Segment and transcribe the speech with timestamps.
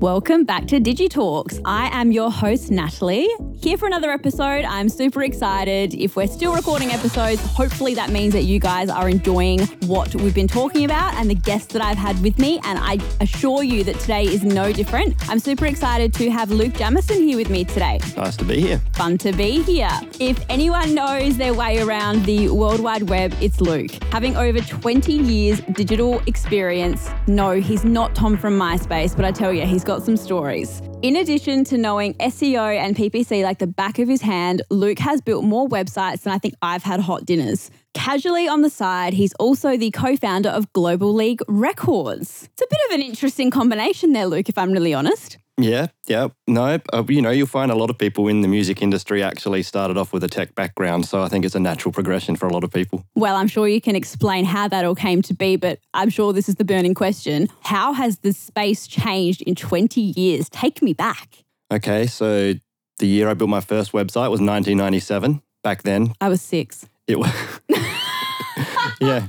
[0.00, 1.60] Welcome back to DigiTalks.
[1.66, 3.28] I am your host, Natalie.
[3.60, 4.64] Here for another episode.
[4.64, 5.92] I'm super excited.
[5.92, 10.34] If we're still recording episodes, hopefully that means that you guys are enjoying what we've
[10.34, 12.58] been talking about and the guests that I've had with me.
[12.64, 15.16] And I assure you that today is no different.
[15.28, 18.00] I'm super excited to have Luke Jamieson here with me today.
[18.16, 18.80] Nice to be here.
[18.94, 19.90] Fun to be here.
[20.18, 23.90] If anyone knows their way around the World Wide Web, it's Luke.
[24.12, 29.52] Having over 20 years digital experience, no, he's not Tom from MySpace, but I tell
[29.52, 30.80] you, he's got some stories.
[31.02, 35.20] In addition to knowing SEO and PPC like the back of his hand, Luke has
[35.20, 37.72] built more websites than I think I've had hot dinners.
[37.92, 42.48] Casually on the side, he's also the co founder of Global League Records.
[42.52, 45.38] It's a bit of an interesting combination there, Luke, if I'm really honest.
[45.62, 46.28] Yeah, yeah.
[46.46, 49.62] No, uh, you know, you'll find a lot of people in the music industry actually
[49.62, 51.06] started off with a tech background.
[51.06, 53.04] So I think it's a natural progression for a lot of people.
[53.14, 56.32] Well, I'm sure you can explain how that all came to be, but I'm sure
[56.32, 57.48] this is the burning question.
[57.62, 60.48] How has the space changed in 20 years?
[60.48, 61.44] Take me back.
[61.72, 62.54] Okay, so
[62.98, 65.42] the year I built my first website was 1997.
[65.62, 66.86] Back then, I was six.
[67.06, 67.30] it was.
[69.00, 69.26] yeah.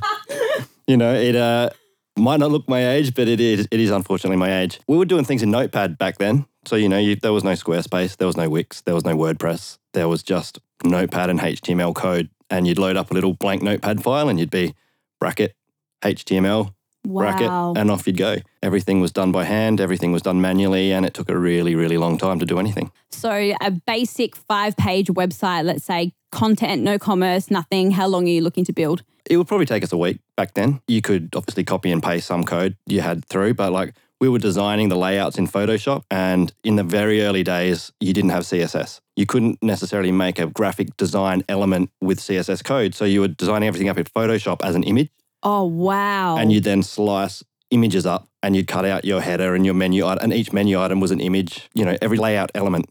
[0.87, 1.69] You know, it uh,
[2.17, 4.79] might not look my age, but it is, it is unfortunately my age.
[4.87, 6.45] We were doing things in Notepad back then.
[6.65, 9.15] So, you know, you, there was no Squarespace, there was no Wix, there was no
[9.15, 9.77] WordPress.
[9.93, 12.29] There was just Notepad and HTML code.
[12.49, 14.75] And you'd load up a little blank Notepad file and you'd be
[15.19, 15.55] bracket,
[16.03, 16.73] HTML,
[17.05, 18.37] bracket, and off you'd go.
[18.61, 21.97] Everything was done by hand, everything was done manually, and it took a really, really
[21.97, 22.91] long time to do anything.
[23.09, 23.31] So,
[23.61, 27.91] a basic five page website, let's say content, no commerce, nothing.
[27.91, 29.03] How long are you looking to build?
[29.29, 30.81] It would probably take us a week back then.
[30.87, 34.39] You could obviously copy and paste some code you had through, but like we were
[34.39, 36.03] designing the layouts in Photoshop.
[36.11, 38.99] And in the very early days, you didn't have CSS.
[39.15, 42.93] You couldn't necessarily make a graphic design element with CSS code.
[42.95, 45.09] So you were designing everything up in Photoshop as an image,
[45.43, 46.37] Oh, wow.
[46.37, 50.05] and you'd then slice images up and you'd cut out your header and your menu
[50.05, 50.23] item.
[50.23, 51.69] And each menu item was an image.
[51.73, 52.87] You know, every layout element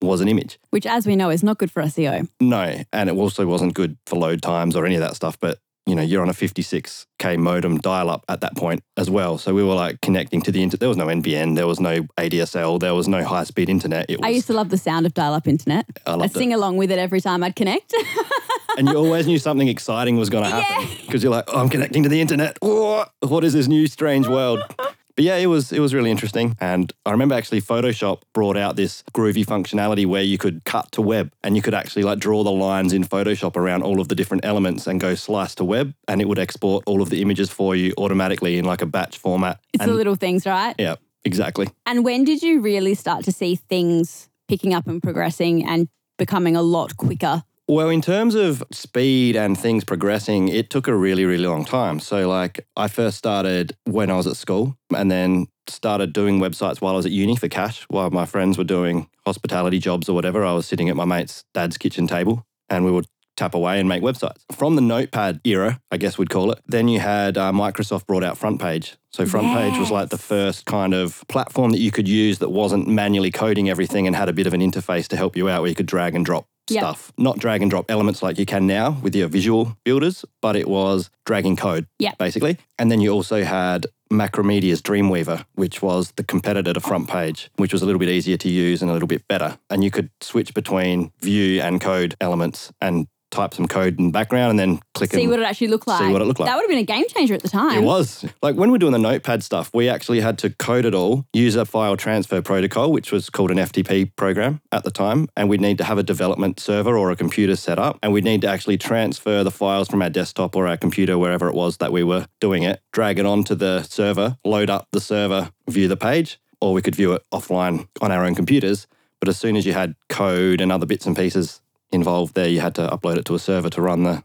[0.00, 0.58] was an image.
[0.70, 2.28] Which, as we know, is not good for SEO.
[2.40, 5.38] No, and it also wasn't good for load times or any of that stuff.
[5.40, 9.38] But you know, you're on a 56k modem dial-up at that point as well.
[9.38, 10.80] So we were like connecting to the internet.
[10.80, 14.04] There was no NBN, there was no ADSL, there was no high-speed internet.
[14.10, 15.86] It was, I used to love the sound of dial up internet.
[16.06, 16.38] I I'd loved it.
[16.38, 17.94] sing along with it every time I'd connect.
[18.78, 21.70] and you always knew something exciting was going to happen because you're like, oh, I'm
[21.70, 22.58] connecting to the internet.
[22.60, 24.60] Oh, what is this new strange world?
[25.18, 28.76] But yeah, it was it was really interesting, and I remember actually Photoshop brought out
[28.76, 32.44] this groovy functionality where you could cut to web, and you could actually like draw
[32.44, 35.92] the lines in Photoshop around all of the different elements and go slice to web,
[36.06, 39.18] and it would export all of the images for you automatically in like a batch
[39.18, 39.58] format.
[39.72, 40.76] it's and, the little things, right?
[40.78, 41.68] yeah, exactly.
[41.84, 46.54] And when did you really start to see things picking up and progressing and becoming
[46.54, 47.42] a lot quicker?
[47.70, 52.00] Well, in terms of speed and things progressing, it took a really, really long time.
[52.00, 56.80] So, like, I first started when I was at school and then started doing websites
[56.80, 57.84] while I was at uni for cash.
[57.90, 61.44] While my friends were doing hospitality jobs or whatever, I was sitting at my mate's
[61.52, 63.04] dad's kitchen table and we would
[63.36, 64.38] tap away and make websites.
[64.50, 68.24] From the notepad era, I guess we'd call it, then you had uh, Microsoft brought
[68.24, 68.96] out Front Page.
[69.12, 72.48] So, Front Page was like the first kind of platform that you could use that
[72.48, 75.60] wasn't manually coding everything and had a bit of an interface to help you out
[75.60, 76.80] where you could drag and drop Yep.
[76.82, 77.12] stuff.
[77.18, 80.68] Not drag and drop elements like you can now with your visual builders, but it
[80.68, 82.18] was dragging code, Yep.
[82.18, 82.58] basically.
[82.78, 87.72] And then you also had Macromedia's Dreamweaver, which was the competitor to Front Page, which
[87.72, 89.58] was a little bit easier to use and a little bit better.
[89.68, 94.12] And you could switch between view and code elements and type some code in the
[94.12, 96.00] background and then click See and what it actually looked like.
[96.00, 96.48] See what it looked like.
[96.48, 97.78] That would have been a game changer at the time.
[97.78, 98.24] it was.
[98.42, 101.56] Like when we're doing the notepad stuff, we actually had to code it all, use
[101.56, 105.28] a file transfer protocol, which was called an FTP program at the time.
[105.36, 107.98] And we'd need to have a development server or a computer set up.
[108.02, 111.48] And we'd need to actually transfer the files from our desktop or our computer, wherever
[111.48, 115.00] it was that we were doing it, drag it onto the server, load up the
[115.00, 118.86] server, view the page, or we could view it offline on our own computers.
[119.20, 121.60] But as soon as you had code and other bits and pieces
[121.90, 124.22] involved there, you had to upload it to a server to run the,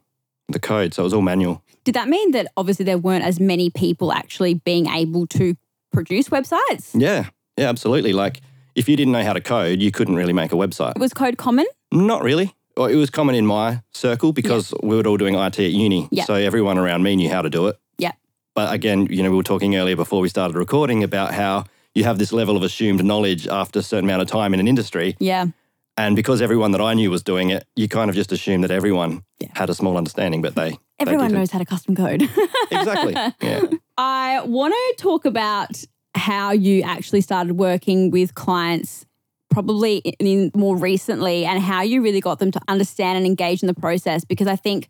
[0.49, 0.93] the code.
[0.93, 1.63] So it was all manual.
[1.83, 5.55] Did that mean that obviously there weren't as many people actually being able to
[5.91, 6.91] produce websites?
[6.93, 8.13] Yeah, yeah, absolutely.
[8.13, 8.41] Like
[8.75, 10.97] if you didn't know how to code, you couldn't really make a website.
[10.97, 11.65] Was code common?
[11.91, 12.53] Not really.
[12.75, 16.07] Well, it was common in my circle because we were all doing IT at uni.
[16.11, 16.25] Yeah.
[16.25, 17.77] So everyone around me knew how to do it.
[17.97, 18.13] Yeah.
[18.55, 22.03] But again, you know, we were talking earlier before we started recording about how you
[22.05, 25.15] have this level of assumed knowledge after a certain amount of time in an industry.
[25.19, 25.47] Yeah.
[25.95, 28.71] And because everyone that I knew was doing it, you kind of just assume that
[28.71, 29.49] everyone Yeah.
[29.53, 30.71] had a small understanding, but they.
[30.71, 31.39] they Everyone didn't.
[31.39, 32.27] knows how to custom code.
[32.71, 33.13] Exactly.
[33.41, 33.61] Yeah.
[33.97, 35.83] I want to talk about
[36.15, 39.05] how you actually started working with clients
[39.51, 43.67] probably in more recently and how you really got them to understand and engage in
[43.67, 44.87] the process because I think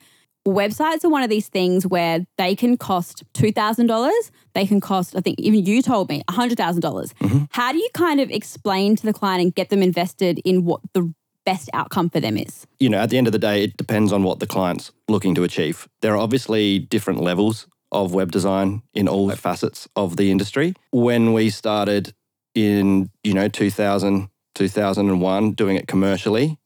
[0.47, 4.11] websites are one of these things where they can cost $2,000.
[4.53, 6.79] They can cost, I think, even you told me, $100,000.
[6.79, 7.45] dollars mm-hmm.
[7.51, 10.81] How do you kind of explain to the client and get them invested in what
[10.93, 11.13] the
[11.45, 12.65] best outcome for them is?
[12.79, 15.35] you know, at the end of the day, it depends on what the client's looking
[15.35, 15.87] to achieve.
[16.01, 20.73] There are obviously different levels of web design in all facets of the industry.
[20.91, 22.13] When we started
[22.55, 26.57] in, you know, 2000, 2001, doing it commercially,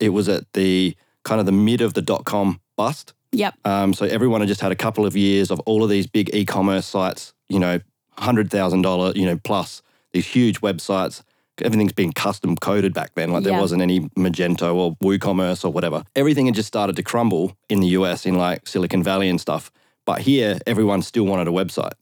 [0.00, 3.14] it was at the kind of the mid of the dot com bust.
[3.32, 3.54] Yep.
[3.64, 6.34] Um, so everyone had just had a couple of years of all of these big
[6.34, 7.80] e-commerce sites, you know,
[8.18, 9.82] hundred thousand dollar, you know, plus
[10.12, 11.22] these huge websites.
[11.62, 13.30] Everything's been custom coded back then.
[13.30, 16.02] Like there wasn't any Magento or WooCommerce or whatever.
[16.16, 19.70] Everything had just started to crumble in the US in like Silicon Valley and stuff.
[20.04, 21.92] But here, everyone still wanted a website.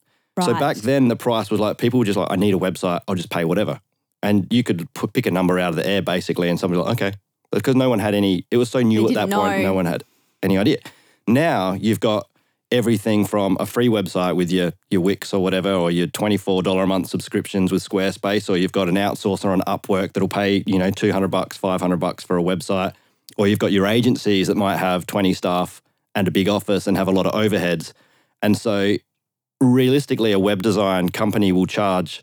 [0.41, 3.00] So back then, the price was like people were just like, I need a website.
[3.06, 3.81] I'll just pay whatever.
[4.23, 6.93] And you could put, pick a number out of the air basically, and somebody like,
[6.93, 7.12] okay,
[7.53, 8.47] because no one had any.
[8.50, 10.05] It was so new They at that didn't point, no one had
[10.43, 10.79] any idea.
[11.26, 12.26] Now you've got
[12.72, 16.62] everything from a free website with your your Wix or whatever, or your twenty four
[16.62, 20.62] dollar a month subscriptions with Squarespace, or you've got an outsourcer on Upwork that'll pay
[20.67, 22.93] you know two hundred bucks, five hundred bucks for a website,
[23.37, 25.82] or you've got your agencies that might have twenty staff
[26.14, 27.93] and a big office and have a lot of overheads,
[28.43, 28.96] and so
[29.61, 32.22] realistically, a web design company will charge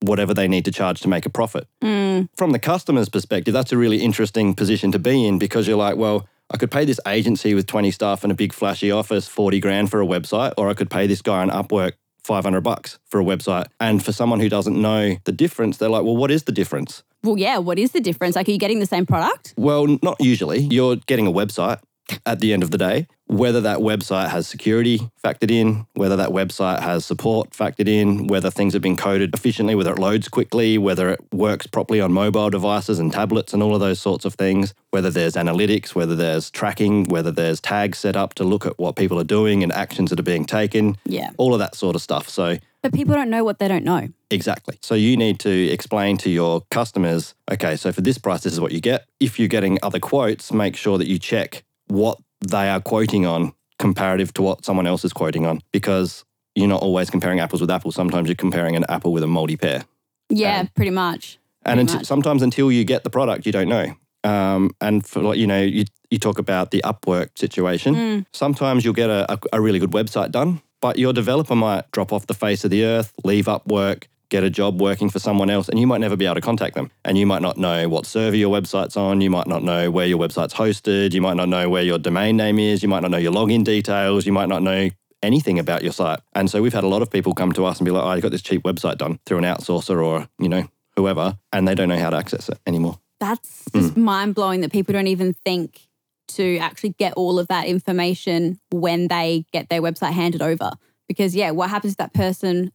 [0.00, 1.66] whatever they need to charge to make a profit.
[1.82, 5.76] Mm, from the customer's perspective, that's a really interesting position to be in because you're
[5.76, 9.28] like, well, I could pay this agency with 20 staff and a big flashy office
[9.28, 11.92] 40 grand for a website, or I could pay this guy on Upwork
[12.24, 13.66] 500 bucks for a website.
[13.80, 17.02] And for someone who doesn't know the difference, they're like, well, what is the difference?
[17.24, 17.58] well, yeah.
[17.58, 18.36] What is the difference?
[18.36, 19.52] Like, are you getting the same product?
[19.56, 20.60] Well, not usually.
[20.60, 21.80] You're getting a website
[22.26, 23.06] at the end of the day.
[23.26, 28.50] Whether that website has security factored in, whether that website has support factored in, whether
[28.50, 32.48] things have been coded efficiently, whether it loads quickly, whether it works properly on mobile
[32.48, 36.50] devices and tablets and all of those sorts of things, whether there's analytics, whether there's
[36.50, 40.08] tracking, whether there's tags set up to look at what people are doing and actions
[40.08, 41.30] that are being taken, Yeah.
[41.36, 42.30] all of that sort of stuff.
[42.30, 44.08] So, But people don't know what they don't know.
[44.30, 44.78] Exactly.
[44.80, 48.60] So you need to explain to your customers, okay, so for this price, this is
[48.60, 49.04] what you get.
[49.20, 52.18] If you're getting other quotes, make sure that you check what
[52.48, 56.24] they are quoting on comparative to what someone else is quoting on because
[56.54, 57.94] you're not always comparing apples with apples.
[57.94, 59.84] Sometimes you're comparing an apple with a moldy pear.
[60.28, 61.38] Yeah, Um, pretty much.
[61.64, 62.06] And Pretty until, much.
[62.06, 63.94] sometimes until you get the product, you don't know.
[64.24, 67.94] Um, and for like, you know, you, you talk about the Upwork situation.
[67.94, 68.26] Mm.
[68.32, 72.12] Sometimes you'll get a, a, a really good website done, but your developer might drop
[72.12, 75.68] off the face of the earth, leave Upwork, get a job working for someone else,
[75.68, 76.90] and you might never be able to contact them.
[77.04, 79.20] And you might not know what server your website's on.
[79.20, 81.12] You might not know where your website's hosted.
[81.14, 82.82] You might not know where your domain name is.
[82.82, 84.26] You might not know your login details.
[84.26, 84.90] You might not know
[85.22, 86.20] anything about your site.
[86.34, 88.08] And so we've had a lot of people come to us and be like, oh,
[88.08, 91.74] I got this cheap website done through an outsourcer or, you know, whoever, and they
[91.74, 92.98] don't know how to access it anymore.
[93.20, 93.80] That's Mm.
[93.80, 95.88] just mind blowing that people don't even think
[96.28, 100.72] to actually get all of that information when they get their website handed over.
[101.08, 102.70] Because, yeah, what happens if that person,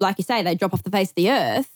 [0.00, 1.70] like you say, they drop off the face of the earth?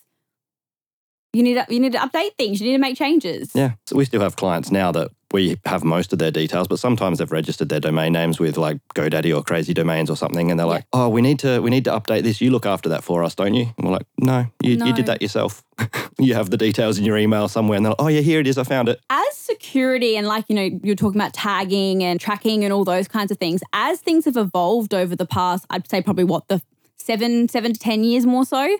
[1.31, 3.51] You need, to, you need to update things, you need to make changes.
[3.53, 3.73] Yeah.
[3.85, 7.19] So we still have clients now that we have most of their details, but sometimes
[7.19, 10.65] they've registered their domain names with like GoDaddy or Crazy Domains or something, and they're
[10.65, 12.41] like, "Oh, we need to we need to update this.
[12.41, 14.85] You look after that for us, don't you?" And we're like, "No, you, No.
[14.87, 15.63] you did that yourself.
[16.19, 18.47] you have the details in your email somewhere." And they're like, "Oh yeah, here it
[18.47, 18.57] is.
[18.57, 22.63] I found it." as security and like you know you're talking about tagging and tracking
[22.63, 26.01] and all those kinds of things as things have evolved over the past i'd say
[26.03, 26.61] probably what the
[27.09, 28.77] seven seven to ten years more so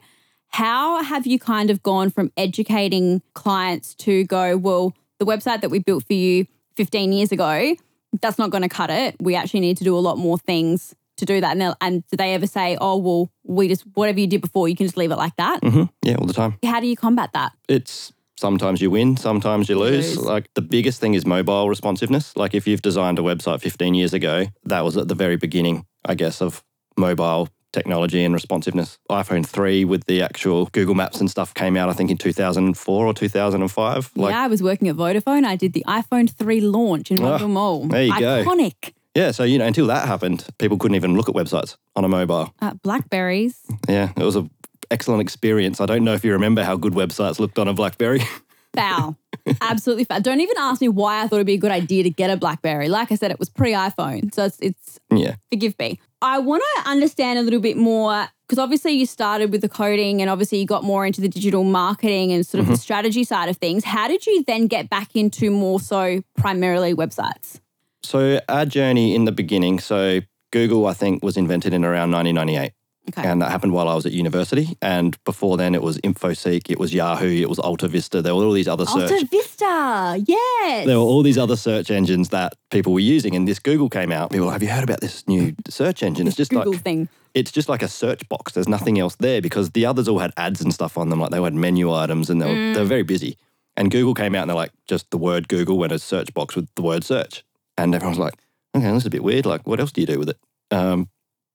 [0.49, 5.69] how have you kind of gone from educating clients to go well the website that
[5.71, 6.45] we built for you
[6.75, 7.75] 15 years ago
[8.21, 10.93] that's not going to cut it we actually need to do a lot more things
[11.17, 14.27] to do that and, and do they ever say oh well we just whatever you
[14.27, 16.57] did before you can just leave it like that hmm Yeah, all the time.
[16.63, 20.15] how do you combat that It's sometimes you win, sometimes you lose.
[20.17, 20.25] Lose.
[20.25, 22.37] Like the biggest thing is mobile responsiveness.
[22.37, 25.85] Like if you've designed a website 15 years ago, that was at the very beginning,
[26.05, 26.63] I guess, of
[26.95, 28.97] mobile technology and responsiveness.
[29.09, 33.05] iPhone 3 with the actual Google Maps and stuff came out, I think, in 2004
[33.05, 34.11] or 2005.
[34.15, 35.45] Like, yeah, I was working at Vodafone.
[35.45, 37.87] I did the iPhone 3 launch in Ah, Rundle Mall.
[37.87, 38.43] there you go.
[38.43, 38.93] Iconic.
[39.15, 42.09] yeah, so, you know, until that happened, people couldn't even look at websites on a
[42.09, 42.53] mobile.
[42.61, 43.59] Uh, Blackberries.
[43.87, 44.49] Yeah, it was an
[44.91, 45.79] excellent experience.
[45.81, 48.21] I don't know if you remember how good websites looked on a Blackberry.
[48.75, 49.17] Foul.
[49.61, 50.21] Absolutely foul.
[50.21, 52.37] Don't even ask me why I thought it'd be a good idea to get a
[52.37, 52.87] Blackberry.
[52.87, 54.31] Like I said, it was pre iPhone.
[54.33, 55.35] So it's, it's, yeah.
[55.49, 55.99] forgive me.
[56.21, 60.21] I want to understand a little bit more because obviously you started with the coding
[60.21, 62.79] and obviously you got more into the digital marketing and sort of the mm-hmm.
[62.79, 63.83] strategy side of things.
[63.83, 67.59] How did you then get back into more so primarily websites?
[68.03, 70.21] So our journey in the beginning, so
[70.51, 72.73] Google, I think, was invented in around 1998.
[73.09, 73.27] Okay.
[73.27, 74.77] And that happened while I was at university.
[74.81, 78.21] And before then, it was InfoSeek, it was Yahoo, it was Alta Vista.
[78.21, 79.11] There were all these other search.
[79.11, 80.85] Alta Vista, yes.
[80.85, 84.11] There were all these other search engines that people were using, and this Google came
[84.11, 84.31] out.
[84.31, 86.27] People, were, have you heard about this new search engine?
[86.27, 87.09] It's just Google like thing.
[87.33, 88.53] it's just like a search box.
[88.53, 91.19] There's nothing else there because the others all had ads and stuff on them.
[91.19, 93.37] Like they had menu items, and they were, they were very busy.
[93.77, 96.55] And Google came out and they're like, just the word Google went a search box
[96.55, 97.43] with the word search,
[97.77, 98.33] and everyone's like,
[98.75, 99.45] okay, this is a bit weird.
[99.45, 100.37] Like, what else do you do with it?
[100.71, 101.09] Um,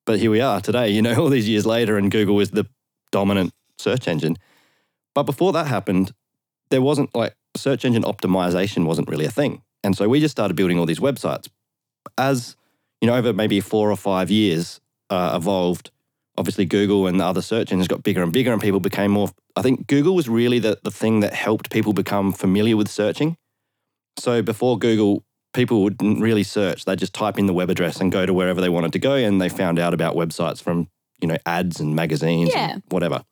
[0.07, 0.91] but here we are today.
[0.91, 2.67] You know, all these years later, and Google is the
[3.11, 4.37] dominant search engine.
[5.15, 6.13] But before that happened,
[6.71, 9.63] there wasn't like search engine optimization wasn't really a thing.
[9.85, 11.49] And so we just started building all these websites.
[12.19, 12.57] As
[13.01, 14.81] you know, over maybe four or five years
[15.11, 15.91] uh, evolved,
[16.37, 19.31] obviously Google and the other search engines got bigger and bigger, and people became more.
[19.57, 23.37] I think Google was really the, the thing that helped people become familiar with searching.
[24.19, 26.85] So before Google, people wouldn't really search.
[26.85, 29.15] They'd just type in the web address and go to wherever they wanted to go,
[29.15, 30.89] and they found out about websites from
[31.23, 32.73] you know ads and magazines Yeah.
[32.75, 33.23] and whatever.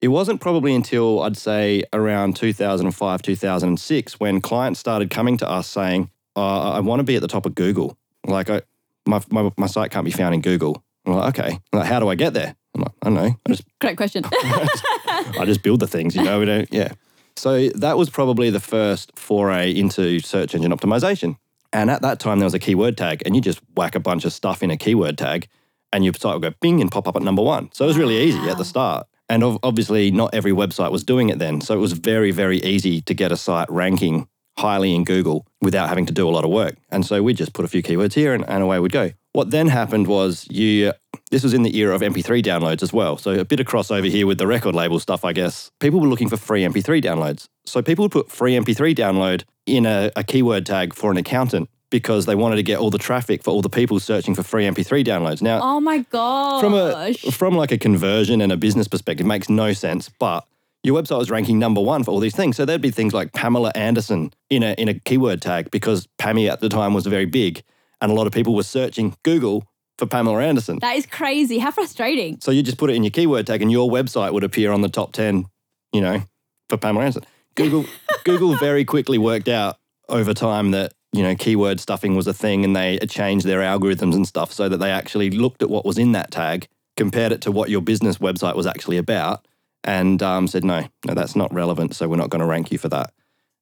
[0.00, 5.66] It wasn't probably until I'd say around 2005, 2006 when clients started coming to us
[5.66, 7.98] saying, uh, I want to be at the top of Google.
[8.24, 8.62] Like, I,
[9.06, 10.84] my, my, my site can't be found in Google.
[11.04, 11.58] I'm like, okay.
[11.72, 12.54] I'm like, how do I get there?
[12.76, 13.34] I'm like, I don't know.
[13.44, 14.22] I just, Great question.
[14.32, 16.38] I just build the things, you know?
[16.38, 16.92] We don't, yeah.
[17.36, 21.38] So that was probably the first foray into search engine optimization.
[21.72, 24.24] And at that time, there was a keyword tag, and you just whack a bunch
[24.24, 25.48] of stuff in a keyword tag,
[25.92, 27.70] and your site will go bing and pop up at number one.
[27.72, 28.64] So it was really easy at the ah.
[28.64, 29.06] start.
[29.28, 31.60] And ov- obviously, not every website was doing it then.
[31.60, 34.26] So it was very, very easy to get a site ranking
[34.58, 36.76] highly in Google without having to do a lot of work.
[36.90, 39.12] And so we just put a few keywords here, and, and away we'd go.
[39.38, 40.92] What then happened was you.
[41.30, 43.16] This was in the era of MP3 downloads as well.
[43.16, 45.70] So a bit of crossover here with the record label stuff, I guess.
[45.78, 47.46] People were looking for free MP3 downloads.
[47.64, 51.70] So people would put free MP3 download in a, a keyword tag for an accountant
[51.88, 54.64] because they wanted to get all the traffic for all the people searching for free
[54.64, 55.40] MP3 downloads.
[55.40, 56.60] Now, oh my gosh.
[56.60, 60.10] from a from like a conversion and a business perspective, it makes no sense.
[60.18, 60.48] But
[60.82, 62.56] your website was ranking number one for all these things.
[62.56, 66.50] So there'd be things like Pamela Anderson in a in a keyword tag because Pammy
[66.50, 67.62] at the time was very big,
[68.00, 69.66] and a lot of people were searching Google
[69.98, 70.78] for Pamela Anderson.
[70.80, 71.58] that is crazy.
[71.58, 72.38] How frustrating.
[72.40, 74.80] So you just put it in your keyword tag, and your website would appear on
[74.80, 75.46] the top ten,
[75.92, 76.22] you know,
[76.68, 77.24] for Pamela Anderson.
[77.54, 77.84] Google
[78.24, 79.78] Google very quickly worked out
[80.08, 84.14] over time that you know keyword stuffing was a thing, and they changed their algorithms
[84.14, 87.40] and stuff so that they actually looked at what was in that tag, compared it
[87.42, 89.46] to what your business website was actually about,
[89.84, 91.94] and um, said no, no, that's not relevant.
[91.94, 93.12] So we're not going to rank you for that.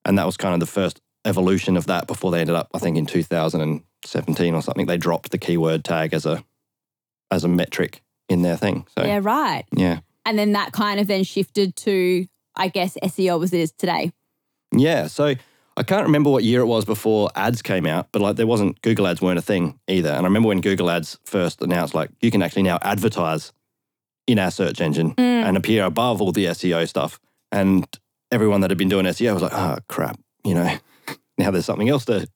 [0.05, 2.79] And that was kind of the first evolution of that before they ended up, I
[2.79, 3.07] think, in
[4.07, 4.87] 2017 or something.
[4.87, 6.43] They dropped the keyword tag as a
[7.31, 8.87] as a metric in their thing.
[8.97, 9.65] So Yeah, right.
[9.73, 10.01] yeah.
[10.25, 14.13] And then that kind of then shifted to, I guess, SEO as it is today.
[14.73, 15.07] Yeah.
[15.07, 15.35] So
[15.77, 18.81] I can't remember what year it was before ads came out, but like there wasn't
[18.83, 20.11] Google ads weren't a thing either.
[20.11, 23.53] And I remember when Google ads first announced like you can actually now advertise
[24.27, 25.21] in our search engine mm.
[25.21, 27.21] and appear above all the SEO stuff.
[27.53, 27.87] And
[28.33, 30.77] everyone that had been doing SEO was like, oh crap, you know,
[31.39, 32.27] now there's something else to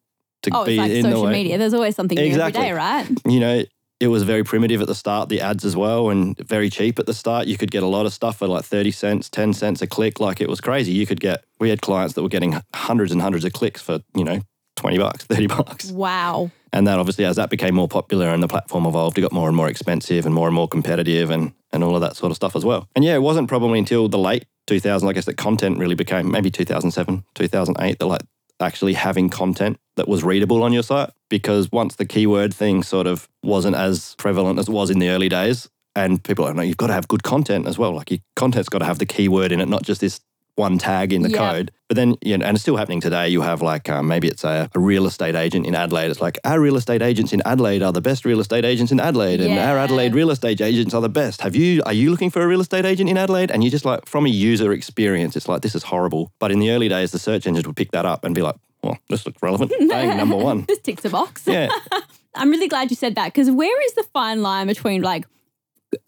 [0.42, 1.32] to Oh, be it's like in the social way.
[1.32, 1.58] media.
[1.58, 2.60] There's always something new Exactly.
[2.60, 3.06] every day, right?
[3.26, 3.62] you know,
[4.00, 7.04] it was very primitive at the start, the ads as well, and very cheap at
[7.06, 7.46] the start.
[7.46, 10.20] You could get a lot of stuff for like 30 cents, 10 cents a click.
[10.20, 10.92] Like it was crazy.
[10.92, 14.00] You could get, we had clients that were getting hundreds and hundreds of clicks for,
[14.16, 14.40] you know,
[14.76, 15.90] 20 bucks, 30 bucks.
[15.90, 16.50] Wow.
[16.72, 19.48] And that obviously, as that became more popular and the platform evolved, it got more
[19.48, 22.36] and more expensive and more and more competitive and, and all of that sort of
[22.36, 22.88] stuff as well.
[22.96, 26.30] And yeah, it wasn't probably until the late 2000s, I guess, that content really became
[26.30, 28.22] maybe 2007, 2008, that like
[28.60, 31.10] actually having content that was readable on your site.
[31.28, 35.10] Because once the keyword thing sort of wasn't as prevalent as it was in the
[35.10, 37.92] early days, and people are like, no, you've got to have good content as well.
[37.92, 40.20] Like your content's got to have the keyword in it, not just this
[40.56, 41.38] one tag in the Yeah.
[41.52, 41.70] code.
[41.88, 43.28] But then, you know, and it's still happening today.
[43.28, 46.10] You have like um, maybe it's a, a real estate agent in Adelaide.
[46.10, 49.00] It's like our real estate agents in Adelaide are the best real estate agents in
[49.00, 51.40] Adelaide, and our Adelaide real estate agents are the best.
[51.40, 51.82] Have you?
[51.86, 53.50] Are you looking for a real estate agent in Adelaide?
[53.50, 56.30] And you just like from a user experience, it's like this is horrible.
[56.38, 58.54] But in the early days, the search engines would pick that up and be like,
[58.82, 59.72] well, this looks relevant.
[59.88, 60.66] Bang, number one.
[60.68, 61.42] This ticks a box.
[61.46, 61.68] Yeah,
[62.36, 65.24] I'm really glad you said that because where is the fine line between like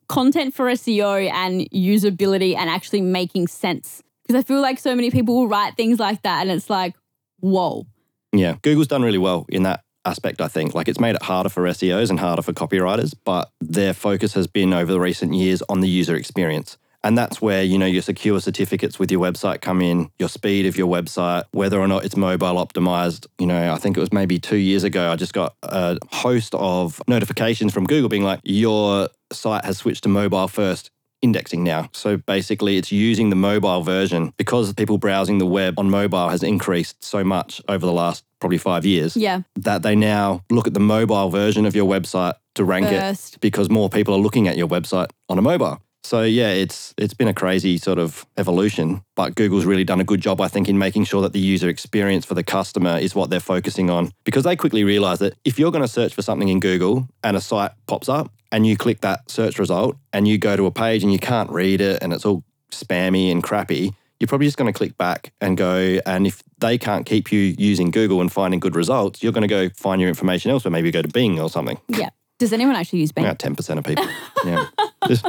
[0.08, 4.02] content for SEO and usability and actually making sense?
[4.26, 6.94] Because I feel like so many people will write things like that and it's like,
[7.40, 7.86] whoa.
[8.32, 8.56] yeah.
[8.62, 10.40] Google's done really well in that aspect.
[10.40, 13.94] I think like it's made it harder for SEOs and harder for copywriters, but their
[13.94, 16.78] focus has been over the recent years on the user experience.
[17.04, 20.66] And that's where, you know, your secure certificates with your website come in, your speed
[20.66, 23.26] of your website, whether or not it's mobile optimized.
[23.40, 26.54] You know, I think it was maybe two years ago, I just got a host
[26.54, 30.90] of notifications from Google being like, your site has switched to mobile first
[31.22, 31.88] indexing now.
[31.92, 36.42] So basically, it's using the mobile version because people browsing the web on mobile has
[36.42, 39.42] increased so much over the last probably five years, Yeah.
[39.54, 43.36] that they now look at the mobile version of your website to rank First.
[43.36, 45.78] it because more people are looking at your website on a mobile.
[46.04, 50.04] So yeah, it's it's been a crazy sort of evolution, but Google's really done a
[50.04, 53.14] good job I think in making sure that the user experience for the customer is
[53.14, 56.22] what they're focusing on because they quickly realize that if you're going to search for
[56.22, 60.28] something in Google and a site pops up and you click that search result and
[60.28, 63.42] you go to a page and you can't read it and it's all spammy and
[63.42, 65.99] crappy, you're probably just going to click back and go.
[66.06, 69.49] And if they can't keep you using Google and finding good results, you're going to
[69.49, 70.71] go find your information elsewhere.
[70.71, 71.78] Maybe go to Bing or something.
[71.88, 72.11] Yeah.
[72.38, 73.25] Does anyone actually use Bing?
[73.25, 74.06] About 10% of people.
[74.44, 74.66] Yeah.
[75.06, 75.25] Just-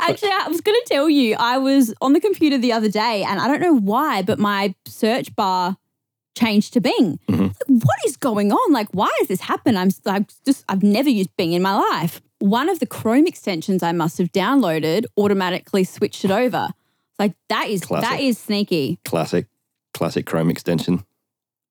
[0.00, 3.22] Actually, I was going to tell you, I was on the computer the other day
[3.26, 5.76] and I don't know why, but my search bar
[6.36, 7.18] changed to Bing.
[7.28, 7.40] Mhm.
[7.48, 8.72] Like, what is going on?
[8.72, 9.78] Like, why has this happened?
[9.78, 12.20] I'm like, just, I've never used Bing in my life.
[12.40, 16.68] One of the Chrome extensions I must have downloaded automatically switched it over.
[17.18, 18.20] Like, that is, that Classic.
[18.20, 18.98] is sneaky.
[19.04, 19.46] classic,
[19.92, 21.04] classic Chrome extension.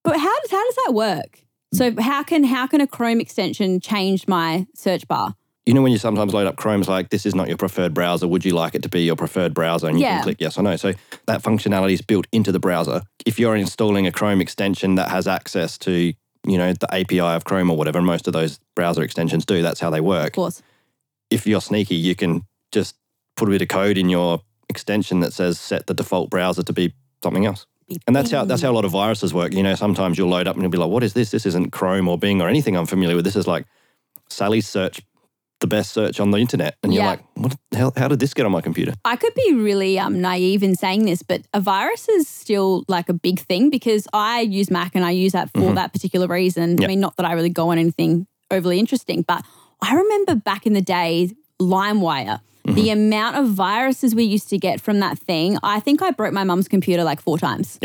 [0.03, 1.43] But how does, how does that work?
[1.73, 1.99] So mm.
[1.99, 5.35] how can, how can a Chrome extension change my search bar?
[5.65, 8.25] You know, when you sometimes load up Chrome's like, this is not your preferred browser.
[8.25, 9.87] Would you like it to be your preferred browser?
[9.87, 10.15] And you Yeah.
[10.15, 10.77] can click yes or no.
[10.77, 10.93] So
[11.25, 13.01] that functionality is built into the browser.
[13.25, 16.13] If you're installing a Chrome extension that has access to,
[16.47, 19.79] you know, the API of Chrome or whatever, most of those browser extensions do, that's
[19.79, 20.27] how they work.
[20.27, 20.61] Of course.
[21.29, 22.95] If you're sneaky, you can just
[23.35, 26.73] put a bit of code in your extension that says set the default browser to
[26.73, 27.65] be something else.
[28.05, 29.53] And that's how that's how a lot of viruses work.
[29.53, 31.31] You know, sometimes you'll load up and you'll be like, "What is this?
[31.31, 33.23] This isn't Chrome or Bing or anything I'm familiar with.
[33.23, 33.65] This is like
[34.29, 35.01] Sally's search,
[35.59, 37.09] the best search on the internet." And you're Yeah.
[37.11, 37.55] like, "What?
[37.71, 40.63] the hell, how did this get on my computer?" I could be really um, naive
[40.63, 44.69] in saying this, but a virus is still like a big thing because I use
[44.71, 46.63] Mac and I use that for that particular reason.
[46.63, 46.87] I Mm-hmm.
[46.87, 49.43] Mean, not that I really go on anything overly interesting, but
[49.81, 52.75] I remember back in the day, LimeWire, Mm-hmm.
[52.75, 55.57] the amount of viruses we used to get from that thing.
[55.63, 57.79] I think I broke my mum's computer like four times.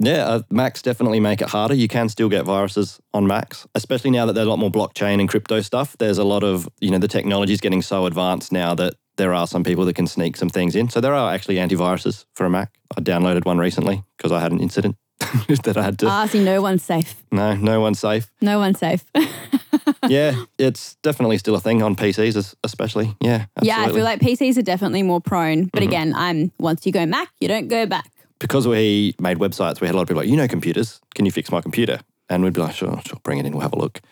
[0.00, 1.74] Yeah, uh, Macs definitely make it harder.
[1.74, 5.20] You can still get viruses on Macs, especially now that there's a lot more blockchain
[5.20, 5.96] and crypto stuff.
[5.98, 9.32] There's a lot of, you know, the technology is getting so advanced now that there
[9.32, 10.88] are some people that can sneak some things in.
[10.88, 12.72] So there are actually antiviruses for a Mac.
[12.96, 14.96] I downloaded one recently because I had an incident
[15.64, 16.06] that I had to.
[16.08, 17.14] Ah, see, no one's safe.
[17.30, 18.30] no, no one's safe.
[18.40, 19.04] No one's safe.
[20.08, 23.16] yeah, it's definitely still a thing on PCs, especially.
[23.20, 23.68] Yeah, absolutely.
[23.68, 25.66] yeah, I feel like PCs are definitely more prone.
[25.72, 28.10] But again, I'm once you go Mac, you don't go back.
[28.44, 31.24] Because we made websites, we had a lot of people like, you know, computers, can
[31.24, 31.98] you fix my computer?
[32.28, 34.02] And we'd be like, sure, sure, bring it in, we'll have a look.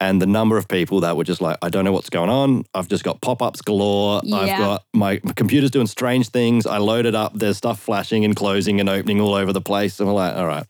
[0.00, 2.64] And the number of people that were just like, I don't know what's going on.
[2.72, 4.22] I've just got pop ups galore.
[4.32, 6.64] I've got my, my computer's doing strange things.
[6.64, 7.34] I load it up.
[7.34, 10.00] There's stuff flashing and closing and opening all over the place.
[10.00, 10.64] And we're like, all right,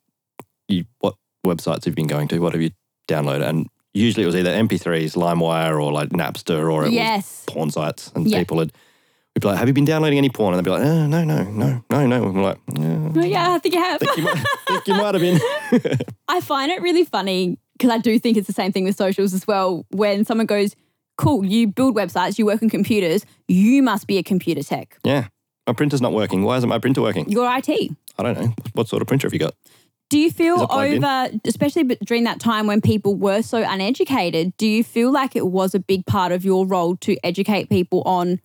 [0.66, 1.14] you, what
[1.46, 2.40] websites have you been going to?
[2.40, 2.70] What have you
[3.06, 3.48] downloaded?
[3.48, 7.44] And usually it was either MP3s, LimeWire, or like Napster, or it was Yes.
[7.46, 8.10] porn sites.
[8.16, 8.38] And Yeah.
[8.40, 8.72] people had,
[9.38, 10.52] we'd be like, have you been downloading any porn?
[10.52, 12.24] And they'd be like, oh, no, no, no, no, no.
[12.26, 14.00] And we're like, yeah, Oh, yeah, I think you have.
[14.00, 15.98] think you might, think you might have been.
[16.28, 19.32] I find it really funny because I do think it's the same thing with socials
[19.34, 19.86] as well.
[19.90, 20.74] When someone goes,
[21.16, 24.98] Cool, you build websites, you work on computers, you must be a computer tech.
[25.04, 25.28] yeah.
[25.66, 26.44] My printer's not working.
[26.44, 27.28] Why isn't my printer working?
[27.28, 27.68] You're IT.
[28.18, 28.54] I don't know.
[28.72, 29.54] What sort of printer have you got?
[30.08, 31.04] Do you feel plugged in?
[31.04, 35.46] over, especially during that time when people were so uneducated, do you feel like it
[35.48, 38.40] was a big part of your role to educate people on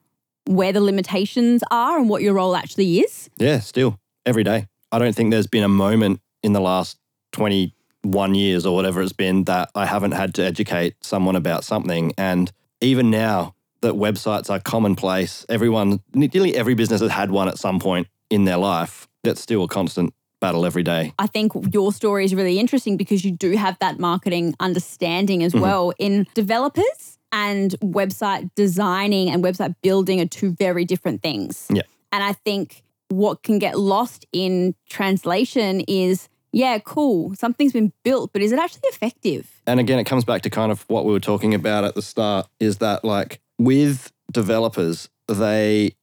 [0.46, 3.30] where the limitations are and what your role actually is?
[3.38, 4.68] Yeah, still every day.
[4.92, 6.98] I don't think there's been a moment in the last
[7.34, 12.14] 21 years or whatever it's been that I haven't had to educate someone about something.
[12.18, 12.52] And
[12.82, 17.80] even now that websites are commonplace, everyone, nearly every business has had one at some
[17.80, 19.08] point in their life.
[19.24, 21.14] That's still a constant battle every day.
[21.18, 25.46] I think your story is really interesting because you do have that marketing understanding Mm-hmm.
[25.46, 31.68] as well in developers and website designing and website building are two very different things.
[31.74, 31.82] Yeah.
[32.14, 38.32] And I think what can get lost in translation is yeah, cool, something's been built,
[38.32, 39.50] but is it actually effective?
[39.66, 42.02] And again, it comes back to kind of what we were talking about at the
[42.04, 45.96] start is that, like, with developers, they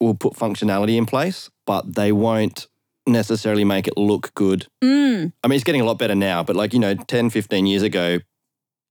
[0.00, 2.66] will put functionality in place, but they won't
[3.06, 4.66] necessarily make it look good.
[4.82, 7.66] Mm, I mean, it's getting a lot better now, but like, you know, 10, 15
[7.66, 8.20] years ago,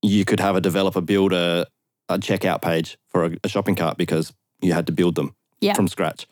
[0.03, 1.65] you could have a developer build a,
[2.09, 5.73] a checkout page for a, a shopping cart because you had to build them Yeah.
[5.73, 6.27] from scratch.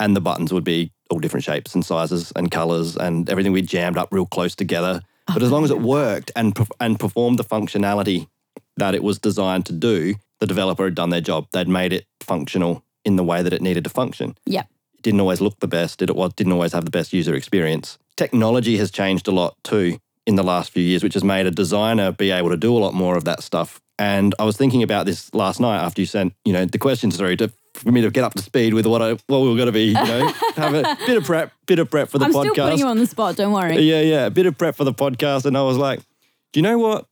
[0.00, 3.62] And the buttons would be all different shapes and sizes and colors and everything we
[3.62, 5.00] jammed up real close together.
[5.32, 8.28] But as long as it oh, worked and and performed the functionality
[8.76, 11.46] that it was designed to do, the developer had done their job.
[11.52, 14.36] They'd made it functional in the way that it needed to function.
[14.44, 14.64] Yeah.
[14.94, 16.02] It didn't always look the best.
[16.02, 17.98] It didn't always have the best user experience.
[18.16, 21.50] Technology has changed a lot too in the last few years, which has made a
[21.50, 23.80] designer be able to do a lot more of that stuff.
[23.98, 27.16] And I was thinking about this last night after you sent, you know, the questions
[27.16, 29.56] through to for me to get up to speed with what I what we were
[29.56, 29.86] going to be.
[29.86, 32.28] You know, have a bit of prep, bit of prep for the podcast.
[32.28, 33.36] I'm still putting you on the spot.
[33.36, 33.78] Don't worry.
[33.80, 36.00] Yeah, yeah, a bit of prep for the podcast, and I was like,
[36.52, 37.06] do you know what?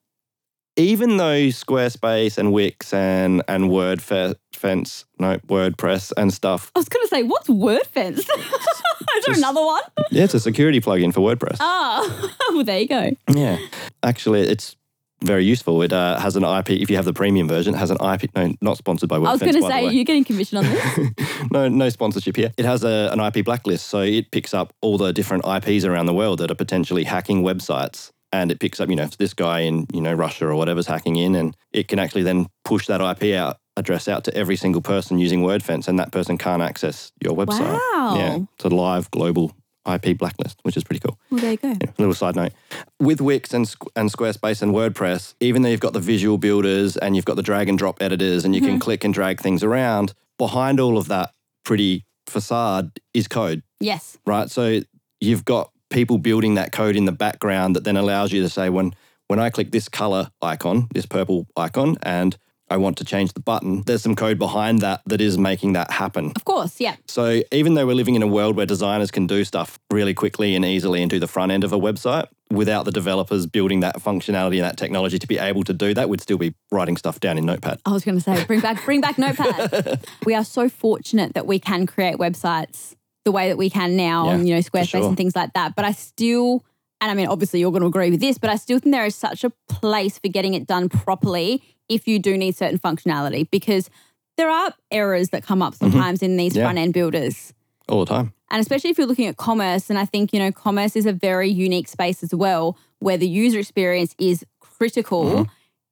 [0.77, 7.05] Even though Squarespace and Wix and and WordFence, no WordPress and stuff, I was going
[7.05, 8.19] to say, what's WordFence?
[8.19, 9.83] Is there Just- another one?
[10.11, 11.59] yeah, it's a security plugin for WordPress.
[11.61, 13.11] Ah, well, there you go.
[13.29, 13.59] Yeah,
[14.03, 14.77] actually, it's
[15.23, 15.83] very useful.
[15.83, 16.71] It uh, has an IP.
[16.71, 18.35] If you have the premium version, it has an IP.
[18.35, 19.27] No, not sponsored by WordFence.
[19.27, 21.11] I was going to say, you're getting commission on this.
[21.51, 22.53] no, no sponsorship here.
[22.57, 26.07] It has a, an IP blacklist, so it picks up all the different IPs around
[26.07, 29.35] the world that are potentially hacking websites, and it picks up, you know, if this
[29.35, 32.87] guy in you know Russia or whatever's hacking in, and it can actually then push
[32.87, 36.63] that IP out address out to every single person using WordFence, and that person can't
[36.63, 37.79] access your website.
[37.95, 38.15] Wow.
[38.17, 39.55] Yeah, it's a live global
[39.87, 41.19] IP blacklist, which is pretty cool.
[41.31, 41.69] well, there you go.
[41.69, 42.53] Yeah, little side note.
[43.01, 47.17] With Wix and, and Squarespace and WordPress, even though you've got the visual builders and
[47.17, 48.79] you've got the drag and drop editors and you can mm-hmm.
[48.79, 51.33] click and drag things around, behind all of that
[51.65, 54.19] pretty facade is code, Yes.
[54.27, 54.51] right?
[54.51, 54.81] So
[55.21, 58.69] you've got people building that code in the background that then allows you to say,
[58.69, 58.95] when,
[59.29, 62.37] when I click this color icon, this purple icon, and
[62.73, 65.91] I want to change the button, there's some code behind that that is making that
[65.91, 66.33] happen.
[66.35, 66.81] Of course.
[66.81, 66.97] Yeah.
[67.07, 70.57] So even though we're living in a world where designers can do stuff really quickly
[70.57, 73.97] and easily and do the front end of a website, without the developers building that
[73.97, 77.21] functionality and that technology to be able to do that, we'd still be writing stuff
[77.21, 77.79] down in Notepad.
[77.85, 80.07] I was going to say, bring back, bring back Notepad.
[80.27, 84.27] we are so fortunate that we can create websites the way that we can now,
[84.27, 85.07] Yeah, on, you know, Squarespace sure.
[85.09, 85.75] and things like that.
[85.77, 86.65] But I still,
[87.01, 89.07] and I mean, obviously you're going to agree with this, but I still think there
[89.07, 93.49] is such a place for getting it done properly if you do need certain functionality
[93.51, 93.91] because
[94.37, 96.59] there are errors that come up sometimes in these Mm-hmm.
[96.61, 96.65] Yeah.
[96.65, 97.53] front end builders.
[97.89, 98.33] All the time.
[98.51, 101.13] And especially if you're looking at commerce, and I think, you know, commerce is a
[101.13, 105.25] very unique space as well, where the user experience is critical.
[105.25, 105.43] Mm-hmm.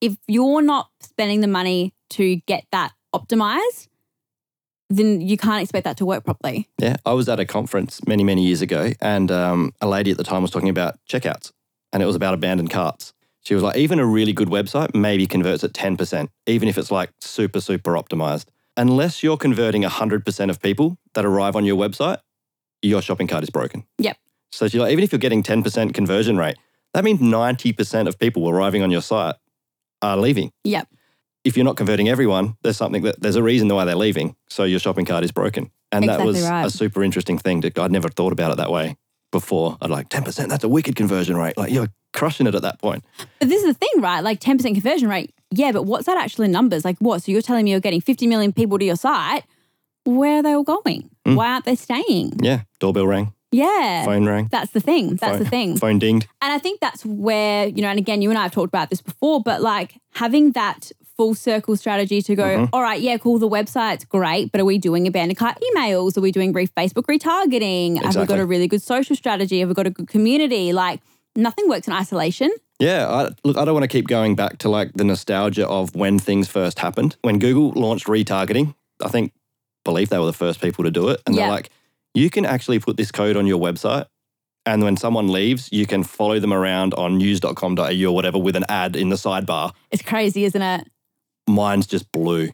[0.01, 3.89] If you're not spending the money to get that optimized,
[4.91, 6.69] then you can't expect that to work properly.
[6.79, 6.97] Yeah.
[7.07, 10.25] I was at a conference many, many years ago, and um, a lady at the
[10.25, 11.53] time was talking about checkouts,
[11.93, 13.15] and it was about abandoned carts.
[13.43, 16.91] She was like, even a really good website maybe converts at 10%, even if it's
[16.91, 18.47] like super, super optimized.
[18.77, 22.19] Unless you're converting 100% of people that arrive on your website,
[22.83, 23.85] your shopping cart is broken.
[23.99, 24.17] Yep.
[24.53, 26.57] So she's like, even if you're getting 10% conversion rate,
[26.95, 29.37] that means 90% of people arriving on your site
[30.03, 30.51] are leaving.
[30.65, 30.89] Yep.
[31.45, 34.37] If you're not converting everyone, there's something that there's a reason why they're leaving.
[34.49, 35.71] So your shopping cart is broken.
[35.93, 36.67] And that was right.
[36.67, 37.63] a super interesting thing.
[37.63, 38.97] To, I'd never thought about it that way
[39.33, 39.77] before.
[39.81, 41.57] I'd like 10%, that's a wicked conversion rate.
[41.57, 43.05] Like you're crushing it at that point.
[43.39, 44.21] But this is the thing, right?
[44.21, 45.33] Like 10% conversion rate.
[45.51, 46.85] Yeah, but what's that actually in numbers?
[46.85, 47.23] Like what?
[47.23, 49.45] So you're telling me you're getting 50 million people to your site.
[50.05, 51.11] Where are they all going?
[51.27, 51.37] Mm.
[51.37, 52.39] Why aren't they staying?
[52.43, 52.63] Yeah.
[52.79, 54.05] Doorbell rang, Yeah.
[54.05, 54.49] phone rang.
[54.51, 55.17] That's the thing.
[55.17, 55.77] That's phone, the thing.
[55.77, 56.27] Phone dinged.
[56.41, 58.91] And I think that's where, you know, and again, you and I have talked about
[58.91, 60.91] this before, but like having that
[61.21, 62.65] full circle strategy to go, Mm-hmm.
[62.75, 66.17] all right, yeah, cool, the website's great, but are we doing abandoned cart emails?
[66.17, 68.03] Are we doing re- Facebook retargeting?
[68.03, 69.61] Have we got a really good social strategy?
[69.61, 70.73] Have we got a good community?
[70.73, 71.01] Like
[71.37, 72.51] nothing works in isolation.
[72.79, 75.95] Yeah, I, look, I don't want to keep going back to like the nostalgia of
[75.95, 77.17] when things first happened.
[77.21, 79.35] When Google launched retargeting, I think,
[79.85, 81.21] believe they were the first people to do it.
[81.27, 81.43] And Yeah.
[81.43, 81.69] they're like,
[82.15, 84.07] you can actually put this code on your website.
[84.65, 88.65] And when someone leaves, you can follow them around on news.com.au or whatever with an
[88.71, 89.73] ad in the sidebar.
[89.91, 90.87] It's crazy, isn't it?
[91.49, 92.51] Mine's just blew.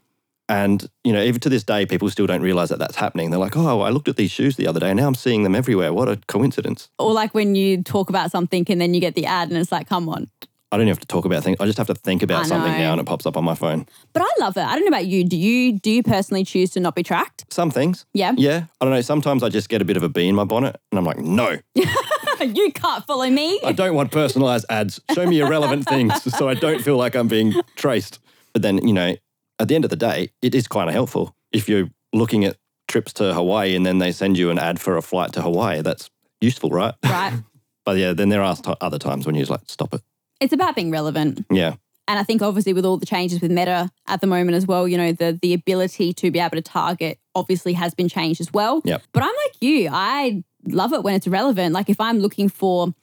[0.49, 3.31] And, you know, even to this day, people still don't realize that that's happening.
[3.31, 5.43] They're like, oh, I looked at these shoes the other day and now I'm seeing
[5.43, 5.93] them everywhere.
[5.93, 6.89] What a coincidence.
[6.99, 9.73] Or like when you talk about something and then you get the ad and it's
[9.73, 10.31] like, come on.
[10.73, 11.57] I don't even have to talk about things.
[11.61, 13.87] I just have to think about something now and it pops up on my phone.
[14.13, 14.63] But I love it.
[14.65, 15.25] I don't know about you.
[15.25, 17.45] Do you do you personally choose to not be tracked?
[17.53, 18.05] Some things.
[18.13, 18.33] Yeah.
[18.37, 19.01] Yeah, I don't know.
[19.01, 21.19] Sometimes I just get a bit of a bee in my bonnet and I'm like,
[21.19, 23.61] no, you can't follow me.
[23.65, 25.01] I don't want personalized ads.
[25.15, 28.19] Show me irrelevant things so I don't feel like I'm being traced.
[28.57, 29.15] But then, you know,
[29.59, 31.37] at the end of the day, it is kind of helpful.
[31.53, 32.57] If you're looking at
[32.89, 35.83] trips to Hawaii and then they send you an ad for a flight to Hawaii,
[35.83, 36.09] that's
[36.41, 36.95] useful, right?
[37.05, 37.35] right.
[37.85, 40.01] But yeah, then there are other times when you're just like, stop it.
[40.41, 41.45] It's about being relevant.
[41.51, 41.75] Yeah.
[42.09, 44.89] And I think obviously with all the changes with Meta at the moment as well,
[44.89, 48.51] you know, the the ability to be able to target obviously has been changed as
[48.55, 48.81] well.
[48.87, 49.03] Yep.
[49.13, 49.91] But I'm like you.
[49.93, 51.75] I love it when it's relevant.
[51.75, 52.95] Like if I'm looking for,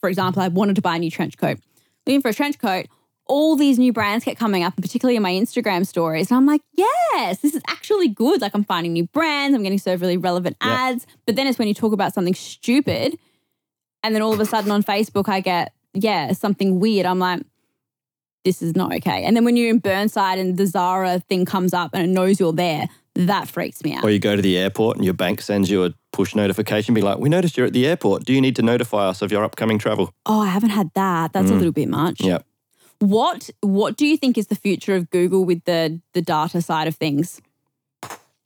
[0.00, 1.58] for example, I wanted to buy a new trench coat.
[2.06, 2.86] Looking for a trench coat,
[3.26, 6.30] all these new brands kept coming up, and particularly in my Instagram stories.
[6.30, 8.40] And I'm like, yes, this is actually good.
[8.40, 10.70] Like I'm finding new brands, I'm getting served really relevant Yep.
[10.70, 11.06] ads.
[11.26, 13.18] But then it's when you talk about something stupid,
[14.02, 17.06] and then all of a sudden on Facebook, I get, yeah, something weird.
[17.06, 17.42] I'm like,
[18.44, 19.24] this is not okay.
[19.24, 22.38] And then when you're in Burnside and the Zara thing comes up and it knows
[22.38, 24.04] you're there, that freaks me out.
[24.04, 27.00] Or you go to the airport and your bank sends you a push notification, be
[27.00, 28.24] like, we noticed you're at the airport.
[28.24, 30.12] Do you need to notify us of your upcoming travel?
[30.26, 31.32] Oh, I haven't had that.
[31.32, 31.58] That's a mm.
[31.58, 32.20] little bit much.
[32.20, 32.38] Yeah.
[33.04, 36.88] What What do you think is the future of Google with the the data side
[36.88, 37.42] of things?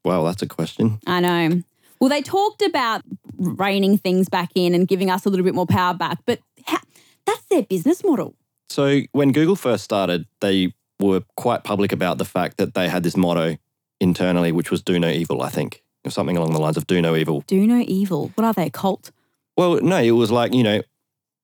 [0.05, 0.99] Well, that's a question.
[1.07, 1.63] I know.
[2.01, 3.03] Well, they talked about
[3.37, 6.83] reining things back in and giving us a little bit more power back, but ha-
[7.25, 8.35] that's their business model.
[8.69, 13.05] So when Google first started, they were quite public about the fact that they had
[13.05, 13.57] this motto
[14.01, 17.01] internally, which was "Do no evil." I think or something along the lines of "Do
[17.01, 18.33] no evil." Do no evil.
[18.35, 18.67] What are they?
[18.67, 19.13] A cult?
[19.57, 20.83] Well, no, it was like you know,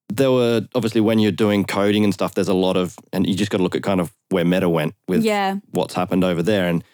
[0.09, 3.35] there were obviously when you're doing coding and stuff, there's a lot of, and you
[3.35, 5.57] just got to look at kind of where Meta went with Yeah.
[5.73, 6.85] what's happened over there, and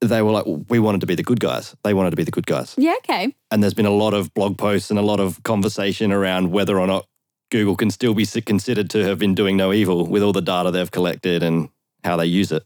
[0.00, 1.74] they were like, we wanted to be the good guys.
[1.84, 2.74] They wanted to be the good guys.
[2.76, 2.94] Yeah.
[2.98, 3.34] Okay.
[3.50, 6.78] and there's been a lot of blog posts and a lot of conversation around whether
[6.78, 7.06] or not
[7.50, 10.70] Google can still be considered to have been doing no evil with all the data
[10.70, 11.68] they've collected and
[12.04, 12.64] how they use it.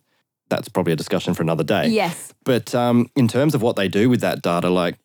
[0.48, 1.88] That's probably a discussion for another day.
[1.88, 2.32] Yes.
[2.44, 4.96] But um, in terms of what they do with that data, like,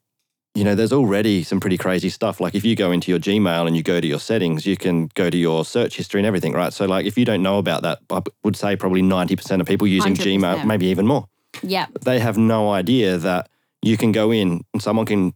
[0.55, 2.39] you know, there's already some pretty crazy stuff.
[2.39, 5.09] Like, if you go into your Gmail and you go to your settings, you can
[5.13, 6.71] go to your search history and everything, right?
[6.73, 9.85] So, like, if you don't know about that, I would say probably 90% of people
[9.85, 10.39] using 100%.
[10.39, 11.27] Gmail, maybe even more
[11.61, 11.87] Yeah.
[12.01, 13.49] they have no idea that
[13.81, 15.33] you can go in and someone can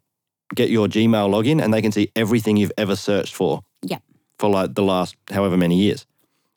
[0.55, 3.61] get your Gmail login and they can see everything you've ever searched for.
[3.83, 4.01] Yep.
[4.39, 6.05] For like the last however many years.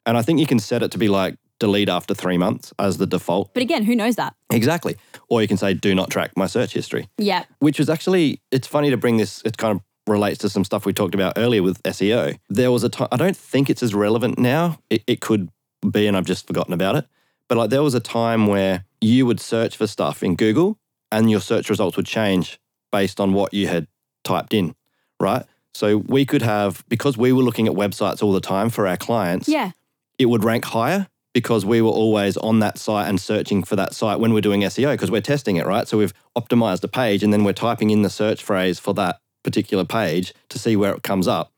[0.06, 2.98] And I think you can set it to be like delete after three months as
[2.98, 3.52] the default.
[3.54, 4.34] But again, who knows that?
[4.50, 4.96] Exactly.
[5.32, 7.44] Or you can say do not track my search history, Yeah.
[7.58, 10.84] which was actually, it's funny to bring this, it kind of relates to some stuff
[10.84, 12.36] we talked about earlier with SEO.
[12.50, 14.78] There was a time, I don't think it's as relevant now.
[14.90, 15.48] It, it could
[15.90, 17.06] be, and I've just forgotten about it.
[17.48, 20.76] But like there was a time where you would search for stuff in Google
[21.10, 22.58] and your search results would change
[22.90, 23.86] based on what you had
[24.24, 24.74] typed in,
[25.18, 25.46] right?
[25.72, 28.98] So we could have, because we were looking at websites all the time for our
[28.98, 29.70] clients, Yeah.
[30.18, 33.94] it would rank higher because we were always on that site and searching for that
[33.94, 35.88] site when we're doing SEO because we're testing it, right?
[35.88, 39.18] So we've optimized a page and then we're typing in the search phrase for that
[39.42, 41.52] particular page to see where it comes up.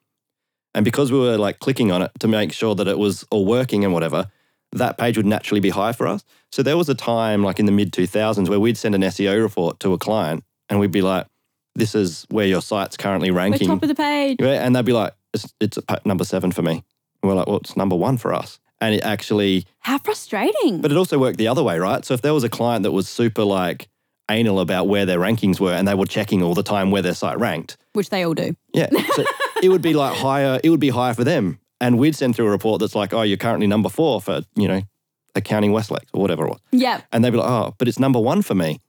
[0.75, 3.47] And because we were like clicking on it to make sure that it was all
[3.47, 4.31] working and whatever,
[4.73, 6.25] that page would naturally be high for us.
[6.51, 9.41] So there was a time like in the mid 2000s where we'd send an SEO
[9.43, 11.27] report to a client and we'd be like,
[11.77, 13.69] this is where your site's currently We're ranking.
[13.69, 14.37] top of the page.
[14.41, 16.85] Yeah, And they'd be like, it's, it's number seven for me.
[17.23, 18.61] And we're like, well, it's number one for us.
[18.85, 20.81] And it actually, How frustrating.
[20.83, 22.05] but it also worked the other way, right?
[22.05, 23.89] So if there was a client that was super like
[24.31, 27.15] anal about where their rankings were and they were checking all the time where their
[27.15, 28.55] site ranked, Which they all do.
[28.75, 29.25] yeah, so
[29.63, 31.59] it would be like higher, it would be higher for them.
[31.81, 34.69] And we'd send through a report that's like, oh, you're currently number four for, you
[34.69, 34.83] know,
[35.35, 36.61] accounting Westlake or whatever it was.
[36.73, 37.01] Yeah.
[37.13, 38.81] And they'd be like, oh, but it's number one for me.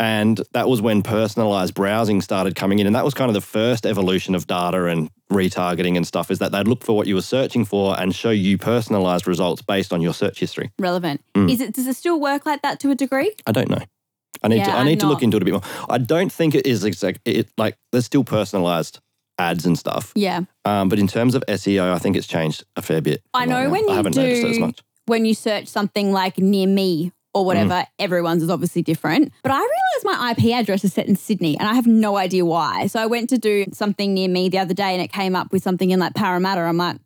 [0.00, 2.86] And that was when personalized browsing started coming in.
[2.86, 6.40] And that was kind of the first evolution of data and retargeting and stuff is
[6.40, 9.92] that they'd look for what you were searching for and show you personalized results based
[9.92, 10.72] on your search history.
[10.78, 11.22] Relevant.
[11.34, 11.50] Mm.
[11.50, 13.32] Is it does it still work like that to a degree?
[13.46, 13.82] I don't know.
[14.42, 15.62] I need Yeah, to I I'm need to look not- into it a bit more.
[15.88, 18.98] I don't think it is exact it like there's still personalized
[19.38, 20.12] ads and stuff.
[20.16, 20.40] Yeah.
[20.64, 23.22] Um, but in terms of SEO, I think it's changed a fair bit.
[23.32, 23.70] I know now.
[23.70, 24.80] when I you haven't noticed it as much.
[25.06, 27.86] When you search something like near me or whatever, Mm.
[27.98, 29.32] everyone's is obviously different.
[29.42, 32.44] But I realized my IP address is set in Sydney and I have no idea
[32.44, 32.86] why.
[32.86, 35.52] So I went to do something near me the other day and it came up
[35.52, 36.60] with something in like Parramatta.
[36.60, 36.96] I'm like,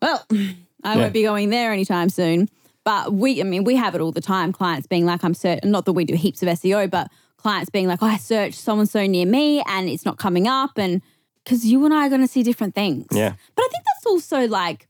[0.00, 0.54] well, I
[0.84, 0.96] Yeah.
[0.96, 2.48] won't be going there anytime soon.
[2.84, 4.52] But we, I mean, we have it all the time.
[4.52, 7.86] Clients being like, I'm certain, not that we do heaps of SEO, but clients being
[7.88, 10.76] like, oh, I searched so and so near me and it's not coming up.
[10.76, 11.00] And
[11.44, 13.06] because you and I are going to see different things.
[13.12, 13.34] Yeah.
[13.54, 14.88] But I think that's also like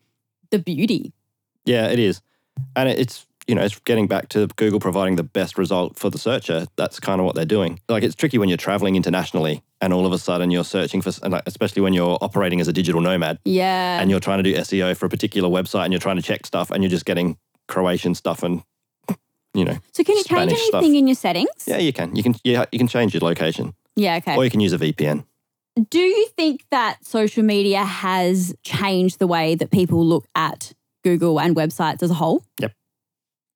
[0.51, 1.13] the beauty.
[1.67, 2.21] Yeah, it is.
[2.75, 6.19] And it's, you know, it's getting back to Google providing the best result for the
[6.19, 6.67] searcher.
[6.77, 7.81] That's kind of what they're doing.
[7.89, 11.13] Like it's tricky when you're traveling internationally and all of a sudden you're searching for,
[11.23, 14.01] and like, especially when you're operating as a digital nomad Yeah.
[14.01, 16.47] and you're trying to do SEO for a particular website and you're trying to check
[16.47, 17.37] stuff and you're just getting
[17.69, 18.63] Croatian stuff and,
[19.55, 20.85] you know, so can you change anything stuff.
[20.85, 21.49] in your settings?
[21.67, 22.15] yeah, you can.
[22.15, 24.37] You can, yeah, you can change your location Yeah, okay.
[24.37, 25.25] or you can use a VPN.
[25.91, 31.41] Do you think that social media has changed the way that people look at Google
[31.41, 32.45] and websites as a whole?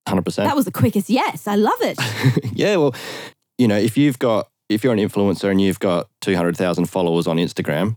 [0.06, 0.36] 100%.
[0.36, 1.46] That was the quickest yes.
[1.46, 1.98] I love it.
[2.52, 2.94] yeah, well,
[3.58, 6.86] you know, if you've got if you're an influencer and you've got two hundred thousand
[6.86, 7.96] followers on Instagram,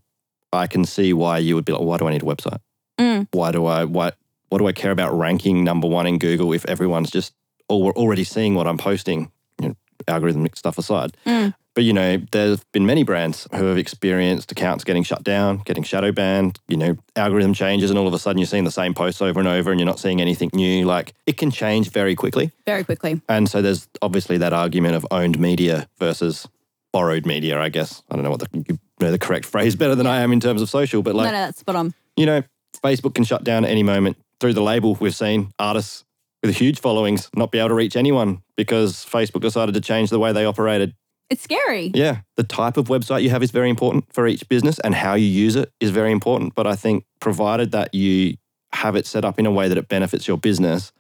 [0.54, 2.60] I can see why you would be like, why do I need a website?
[3.00, 3.28] Mm.
[3.32, 4.12] Why do I why
[4.50, 7.34] what do I care about ranking number one in Google if everyone's just
[7.70, 9.32] al- already seeing what I'm posting?
[9.62, 9.76] You know,
[10.08, 11.16] algorithmic stuff aside.
[11.26, 11.54] Mm.
[11.80, 15.82] But you know, there's been many brands who have experienced accounts getting shut down, getting
[15.84, 18.94] shadow banned, you know, algorithm changes, and all of a sudden you're seeing the same
[18.94, 20.84] posts over and over and you're not seeing anything new.
[20.84, 22.52] Like it can change very quickly.
[22.66, 23.22] Very quickly.
[23.30, 26.50] And so there's obviously that argument of owned media versus
[26.92, 28.04] borrowed media, I guess.
[28.12, 30.42] I don't know what the, you know the correct phrase better than I am in
[30.42, 31.94] terms of social, but like, no, no, that's spot on.
[32.18, 32.44] you know,
[32.84, 34.98] Facebook can shut down at any moment through the label.
[35.00, 36.04] We've seen artists
[36.44, 40.20] with huge followings not be able to reach anyone because Facebook decided to change the
[40.20, 40.94] way they operated.
[41.30, 41.92] It's scary.
[41.94, 45.14] Yeah, the type of website you have is very important for each business and how
[45.14, 46.56] you use it is very important.
[46.56, 48.36] But I think provided that you
[48.74, 50.92] have it set up in a way that it benefits your business,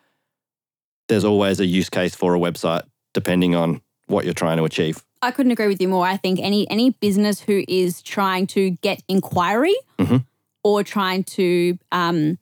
[1.08, 5.04] there's always a use case for a website depending on what you're trying to achieve.
[5.22, 6.06] I couldn't agree with you more.
[6.06, 10.26] I think any any business who is trying to get inquiry Mhm.
[10.64, 12.38] or trying to um,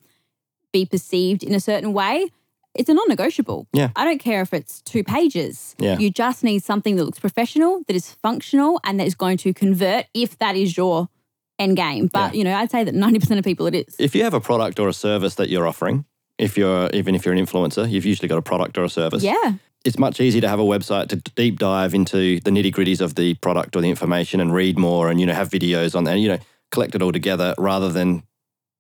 [0.73, 2.27] be perceived in a certain way,
[2.77, 3.67] it's a non-negotiable.
[3.73, 3.89] Yeah.
[3.95, 5.75] I don't care if it's two pages.
[5.79, 5.97] Yeah.
[5.97, 9.53] You just need something that looks professional, that is functional, and that is going to
[9.53, 11.09] convert if that is your
[11.59, 12.07] end game.
[12.07, 13.95] But you know, I'd say that ninety percent of people it is.
[13.99, 16.05] If you have a product or a service that you're offering,
[16.37, 19.23] if you're even if you're an influencer, you've usually got a product or a service.
[19.23, 19.53] Yeah.
[19.85, 23.15] It's much easier to have a website to deep dive into the nitty gritties of
[23.15, 26.13] the product or the information and read more and you know have videos on there
[26.13, 26.39] and you know
[26.71, 28.23] collect it all together rather than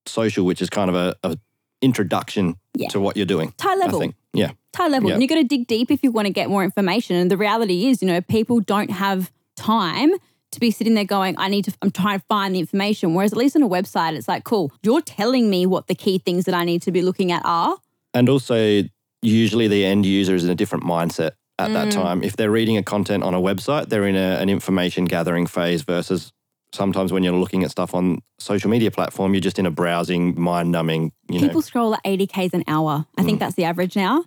[0.05, 1.37] social, which is kind of a, a
[1.81, 2.87] introduction Yeah.
[2.89, 3.53] to what you're doing.
[3.59, 4.13] High level.
[4.33, 4.51] Yeah.
[4.75, 5.09] high level.
[5.09, 5.15] Yeah.
[5.15, 7.15] And you've got to dig deep if you want to get more information.
[7.15, 10.11] And the reality is, you know, people don't have time
[10.51, 13.13] to be sitting there going, I need to, I'm trying to find the information.
[13.15, 16.19] Whereas at least on a website, it's like, cool, you're telling me what the key
[16.19, 17.77] things that I need to be looking at are.
[18.13, 18.83] And also,
[19.23, 21.91] usually the end user is in a different mindset at that Mm.
[21.91, 22.23] time.
[22.23, 25.81] If they're reading a content on a website, they're in a, an information gathering phase
[25.81, 26.31] versus
[26.77, 30.39] sometimes when you're looking at stuff on social media platform, you're just in a browsing,
[30.39, 31.47] mind numbing, you know.
[31.47, 33.05] People scroll at 80 Ks an hour.
[33.17, 33.39] I think Mm.
[33.41, 34.23] that's the average now.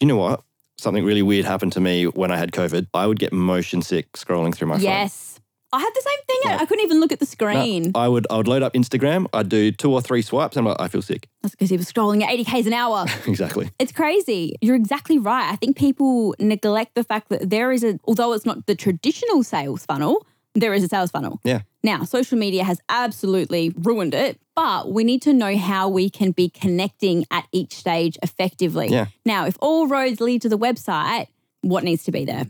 [0.00, 0.42] You know what?
[0.78, 2.86] Something really weird happened to me when I had COVID.
[2.94, 4.84] I would get motion sick scrolling through my phone.
[4.84, 5.40] yes.
[5.70, 6.50] I had the same thing.
[6.52, 7.92] Like- I couldn't even look at the No, screen.
[7.94, 9.26] I would I would load up Instagram.
[9.34, 11.28] I'd do two or three swipes, and I'm like, I feel sick.
[11.42, 13.04] That's because he was scrolling at 80 Ks an hour.
[13.26, 13.68] exactly.
[13.78, 14.54] It's crazy.
[14.62, 15.50] You're exactly right.
[15.52, 19.42] I think people neglect the fact that there is a, although it's not the traditional
[19.42, 20.24] sales funnel,
[20.54, 21.38] there is a sales funnel.
[21.44, 21.60] Yeah.
[21.82, 26.32] Now, social media has absolutely ruined it, but we need to know how we can
[26.32, 28.88] be connecting at each stage effectively.
[28.88, 29.06] Yeah.
[29.24, 31.28] Now, if all roads lead to the website,
[31.62, 32.46] what needs to be there?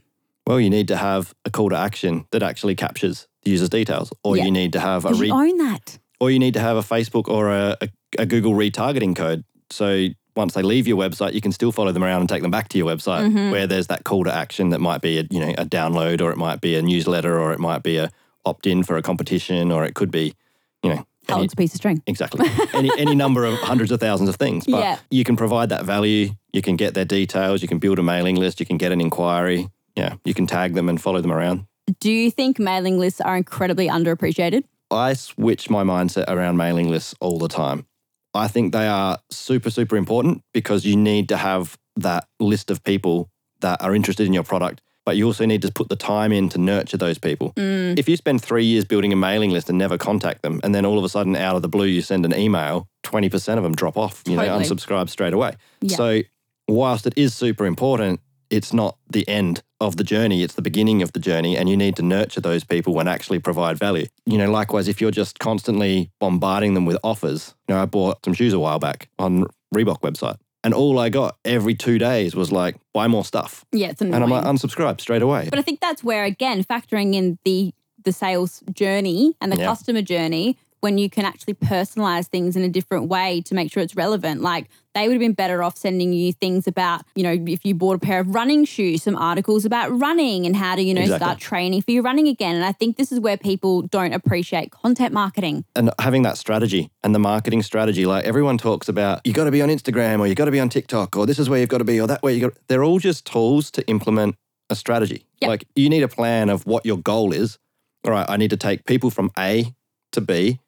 [0.47, 4.13] Well, you need to have a call to action that actually captures the user's details,
[4.25, 4.45] or Yeah.
[4.45, 5.99] you need to have a re- own that.
[6.21, 7.89] or you need to have a Facebook or a, a,
[8.21, 9.45] a Google retargeting code.
[9.71, 12.51] So once they leave your website, you can still follow them around and take them
[12.51, 13.51] back to your website, Mm-hmm.
[13.51, 16.31] where there's that call to action that might be a you know a download, or
[16.33, 18.11] it might be a newsletter, or it might be a
[18.49, 20.35] opt in for a competition, or it could be
[20.83, 22.03] you know How any- long's a piece of string?
[22.07, 22.47] Exactly.
[22.75, 24.65] any any number of hundreds of thousands of things.
[24.67, 24.99] But Yeah.
[25.11, 26.31] you can provide that value.
[26.53, 27.63] You can get their details.
[27.63, 28.61] You can build a mailing list.
[28.61, 29.69] You can get an inquiry.
[29.97, 30.15] Yeah.
[30.25, 31.67] You can tag them and follow them around.
[32.01, 34.63] Do you think mailing lists are incredibly underappreciated?
[34.91, 37.87] I switch my mindset around mailing lists all the time.
[38.35, 42.83] I think they are super, super important because you need to have that list of
[42.85, 43.29] people
[43.61, 46.51] that are interested in your product, but you also need to put the time in
[46.51, 47.55] to nurture those people.
[47.55, 47.99] Mm.
[47.99, 50.85] If you spend three years building a mailing list and never contact them, and then
[50.85, 53.75] all of a sudden out of the blue you send an email, 20% of them
[53.75, 55.55] drop off, you know, unsubscribe straight away.
[55.81, 55.97] Yeah.
[55.97, 56.21] So,
[56.69, 61.01] whilst it is super important, it's not the end of the journey, it's the beginning
[61.01, 64.09] of the journey, and you need to nurture those people and actually provide value.
[64.27, 68.23] You know, likewise, if you're just constantly bombarding them with offers, you know, I bought
[68.27, 70.37] some shoes a while back on Reebok website,
[70.69, 73.65] and all I got every two days was like, buy more stuff.
[73.73, 74.15] Yeah, it's annoying.
[74.17, 75.49] And I'm like, unsubscribe straight away.
[75.49, 77.73] But I think that's where again factoring in the
[78.05, 79.65] the sales journey and the Yeah.
[79.65, 83.83] customer journey when you can actually personalize things in a different way to make sure
[83.83, 84.41] it's relevant.
[84.43, 87.75] Like they would have been better off sending you things about, you know, if you
[87.75, 91.03] bought a pair of running shoes, some articles about running and how to, you know,
[91.03, 91.25] Exactly.
[91.27, 92.57] start training for your running again.
[92.57, 95.65] And I think this is where people don't appreciate content marketing.
[95.77, 99.51] and having that strategy and the marketing strategy like everyone talks about you got to
[99.51, 101.69] be on instagram or you got to be on tiktok or this is where you've
[101.69, 104.35] got to be or that way you got they're all just tools to implement
[104.71, 105.49] a strategy Yep.
[105.49, 107.59] like you need a plan of what your goal is
[108.05, 109.73] all right i need to take people from a
[110.13, 110.59] to b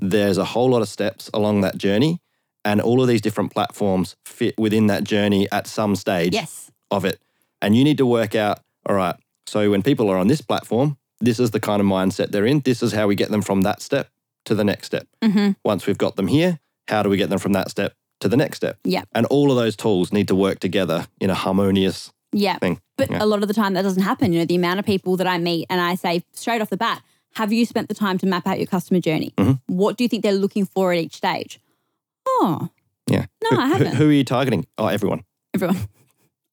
[0.00, 2.20] there's a whole lot of steps along that journey
[2.64, 6.70] and all of these different platforms fit within that journey at some stage Yes.
[6.90, 7.20] of it.
[7.62, 10.96] And you need to work out, all right, so when people are on this platform,
[11.20, 12.60] this is the kind of mindset they're in.
[12.60, 14.08] This is how we get them from that step
[14.46, 15.06] to the next step.
[15.22, 18.28] hmm Once we've got them here, how do we get them from that step to
[18.28, 18.78] the next step?
[18.84, 19.04] Yeah.
[19.14, 22.58] And all of those tools need to work together in a harmonious Yeah.
[22.58, 22.80] thing.
[22.98, 23.22] But Yeah.
[23.22, 24.32] a lot of the time that doesn't happen.
[24.32, 26.76] You know, the amount of people that I meet and I say straight off the
[26.76, 27.02] bat,
[27.36, 29.32] have you spent the time to map out your customer journey?
[29.36, 29.60] Mhm.
[29.66, 31.58] What do you think they're looking for at each stage?
[32.26, 32.68] Oh,
[33.06, 33.26] Yeah.
[33.42, 33.94] No, Who- I haven't.
[33.96, 34.66] Who, are you targeting?
[34.78, 35.24] Oh, everyone.
[35.54, 35.76] everyone.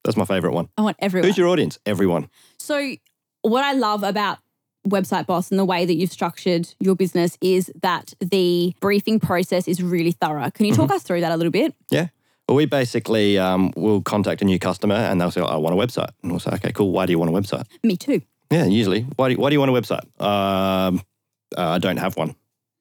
[0.03, 0.67] That's my favorite one.
[0.77, 1.27] I want everyone.
[1.27, 1.79] Who's your audience?
[1.85, 2.27] Everyone.
[2.59, 2.95] So,
[3.43, 4.39] what I love about
[4.87, 9.67] Website Boss and the way that you've structured your business is that the briefing process
[9.67, 10.49] is really thorough.
[10.51, 10.95] Can you talk Mm-hmm.
[10.95, 11.73] us through that a little bit?
[11.91, 12.07] Yeah.
[12.49, 15.77] Well, we basically um, will contact a new customer and they'll say, I want a
[15.77, 16.09] website.
[16.21, 16.91] And we'll say, okay, cool.
[16.91, 17.65] Why do you want a website?
[17.83, 18.21] Me too.
[18.51, 19.01] Yeah, usually.
[19.15, 20.21] Why do, why do you want a website?
[20.21, 21.01] Um,
[21.57, 22.35] uh, I don't have one.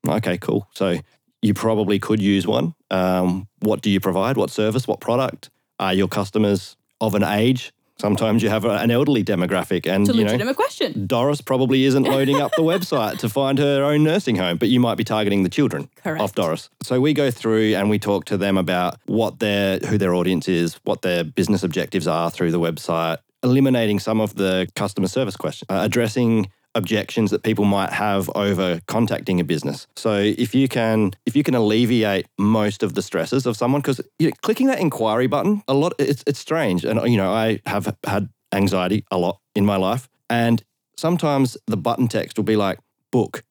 [0.06, 0.68] Okay, cool.
[0.74, 0.98] So
[1.42, 2.74] you probably could use one.
[2.90, 4.36] Um, what do you provide?
[4.36, 4.86] What service?
[4.88, 5.50] What product?
[5.78, 7.72] Are your customers of an age?
[7.98, 11.06] Sometimes you have a- an elderly demographic, and It's a you know legitimate question.
[11.06, 14.80] Doris probably isn't loading up the website to find her own nursing home, but you
[14.80, 16.22] might be targeting the children Correct.
[16.22, 16.70] of Doris.
[16.82, 20.48] So we go through and we talk to them about what their who their audience
[20.48, 25.36] is, what their business objectives are through the website, eliminating some of the customer service
[25.36, 29.86] questions, uh, addressing objections that people might have over contacting a business.
[29.96, 34.00] So if you can if you can alleviate most of the stresses of someone because
[34.18, 37.60] you know, clicking that inquiry button a lot it's it's strange and you know I
[37.66, 40.62] have had anxiety a lot in my life and
[40.96, 42.78] sometimes the button text will be like
[43.10, 43.42] book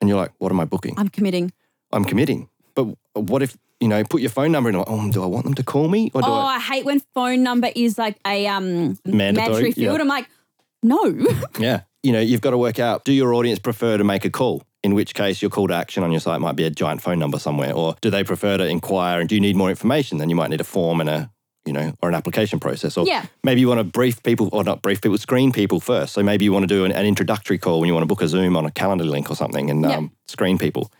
[0.00, 0.94] and you're like what am I booking?
[0.96, 1.52] I'm committing.
[1.92, 2.48] I'm committing.
[2.74, 4.76] But what if you know, put your phone number in.
[4.76, 6.10] Like, oh, do I want them to call me?
[6.14, 6.56] Or do oh, I...
[6.56, 9.96] I hate when phone number is like a um mandatory, field.
[9.96, 10.00] Yeah.
[10.00, 10.28] I'm like,
[10.82, 11.14] no.
[11.58, 14.30] yeah you know, you've got to work out do your audience prefer to make a
[14.30, 14.62] call?
[14.84, 17.18] In which case, your call to action on your site might be a giant phone
[17.18, 17.72] number somewhere.
[17.72, 20.18] Or do they prefer to inquire and do you need more information?
[20.18, 21.30] Then you might need a form and a,
[21.66, 22.96] you know, or an application process.
[22.96, 23.26] Or yeah.
[23.42, 26.12] maybe you want to brief people, or not brief people, screen people first.
[26.12, 28.22] So maybe you want to do an, an introductory call when you want to book
[28.22, 30.92] a Zoom on a calendar link or something and um, screen people.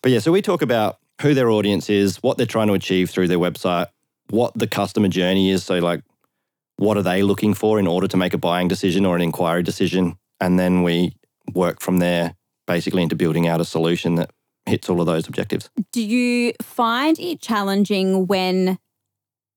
[0.00, 3.10] But yeah, so we talk about who their audience is, what they're trying to achieve
[3.10, 3.86] through their website,
[4.30, 5.64] what the customer journey is.
[5.64, 6.02] So, like,
[6.76, 9.62] what are they looking for in order to make a buying decision or an inquiry
[9.62, 10.18] decision?
[10.40, 11.16] And then we
[11.54, 12.34] work from there
[12.66, 14.30] basically into building out a solution that
[14.66, 15.70] hits all of those objectives.
[15.92, 18.78] Do you find it challenging when,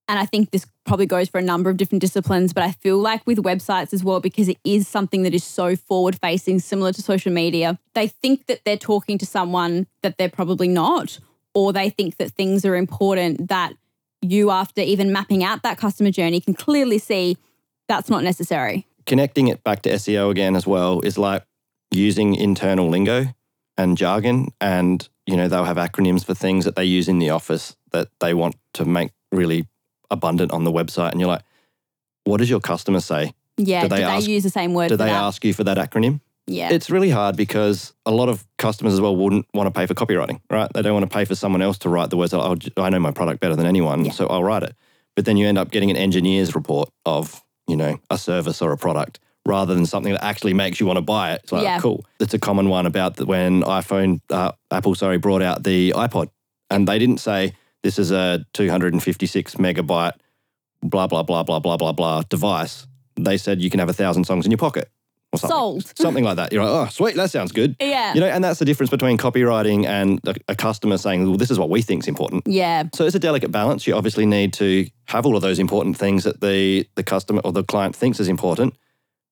[0.08, 3.00] and I think this probably goes for a number of different disciplines, but I feel
[3.00, 6.94] like with websites as well, because it is something that is so forward facing, similar
[6.94, 11.20] to social media, they think that they're talking to someone that they're probably not,
[11.54, 13.74] or they think that things are important that
[14.22, 17.38] you, after even mapping out that customer journey, can clearly see
[17.88, 18.86] that's not necessary.
[19.06, 21.44] Connecting it back to SEO again as well is like
[21.92, 23.26] using internal lingo
[23.78, 27.30] and jargon and you know they'll have acronyms for things that they use in the
[27.30, 29.68] office that they want to make really
[30.12, 31.12] abundant on the website.
[31.12, 31.44] And you're like
[32.26, 33.34] what does your customer say?
[33.58, 35.24] Yeah do they, do ask, use the same word do they that?
[35.24, 36.20] ask you for that acronym
[36.50, 39.86] yeah it's really hard because a lot of customers as well wouldn't want to pay
[39.86, 42.34] for copywriting right they don't want to pay for someone else to write the words
[42.34, 44.12] oh, i know my product better than anyone yeah.
[44.12, 44.76] so i'll write it
[45.16, 48.72] but then you end up getting an engineer's report of you know, a service or
[48.72, 51.42] a product rather than something that actually makes you want to buy it.
[51.44, 51.80] It's like, yeah.
[51.80, 52.04] cool.
[52.20, 56.30] It's a common one about the, when iPhone, uh, Apple, sorry, brought out the iPod
[56.70, 60.14] and they didn't say this is a 256 megabyte,
[60.82, 62.88] blah, blah, blah, blah, blah, blah, blah device.
[63.16, 64.90] They said you can have a thousand songs in your pocket
[65.32, 65.56] or something.
[65.56, 65.94] Sold.
[65.98, 66.52] Something like that.
[66.52, 67.76] You're like, oh, sweet, that sounds good.
[67.80, 68.14] Yeah.
[68.14, 71.52] You know, and that's the difference between copywriting and a, a customer saying, well, this
[71.52, 72.48] is what we think is important.
[72.48, 72.84] Yeah.
[72.94, 73.86] So it's a delicate balance.
[73.86, 77.52] You obviously need to have all of those important things that the the customer or
[77.52, 78.76] the client thinks is important,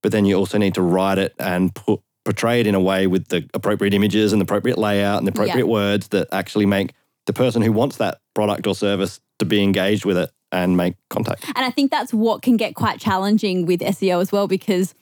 [0.02, 3.08] but then you also need to write it and put portray it in a way
[3.08, 5.72] with the appropriate images and the appropriate layout and the appropriate yeah.
[5.72, 6.93] words that actually make
[7.26, 10.95] the person who wants that product or service to be engaged with it and make
[11.10, 11.45] contact.
[11.56, 14.93] And I think that's what can get quite challenging with SEO as well because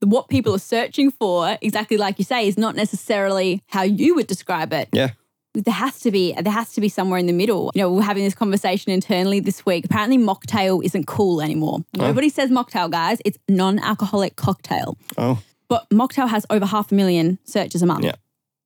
[0.00, 4.26] what people are searching for, exactly like you say, is not necessarily how you would
[4.26, 4.88] describe it.
[4.92, 5.10] Yeah.
[5.52, 7.72] There has to be there has to be somewhere in the middle.
[7.74, 9.84] You know, we're having this conversation internally this week.
[9.84, 11.80] Apparently, mocktail isn't cool anymore.
[11.98, 12.06] Oh.
[12.06, 13.18] Nobody says mocktail, guys.
[13.24, 14.96] It's non-alcoholic cocktail.
[15.18, 15.42] Oh.
[15.68, 18.04] But mocktail has over half a million searches a month.
[18.04, 18.14] Yeah.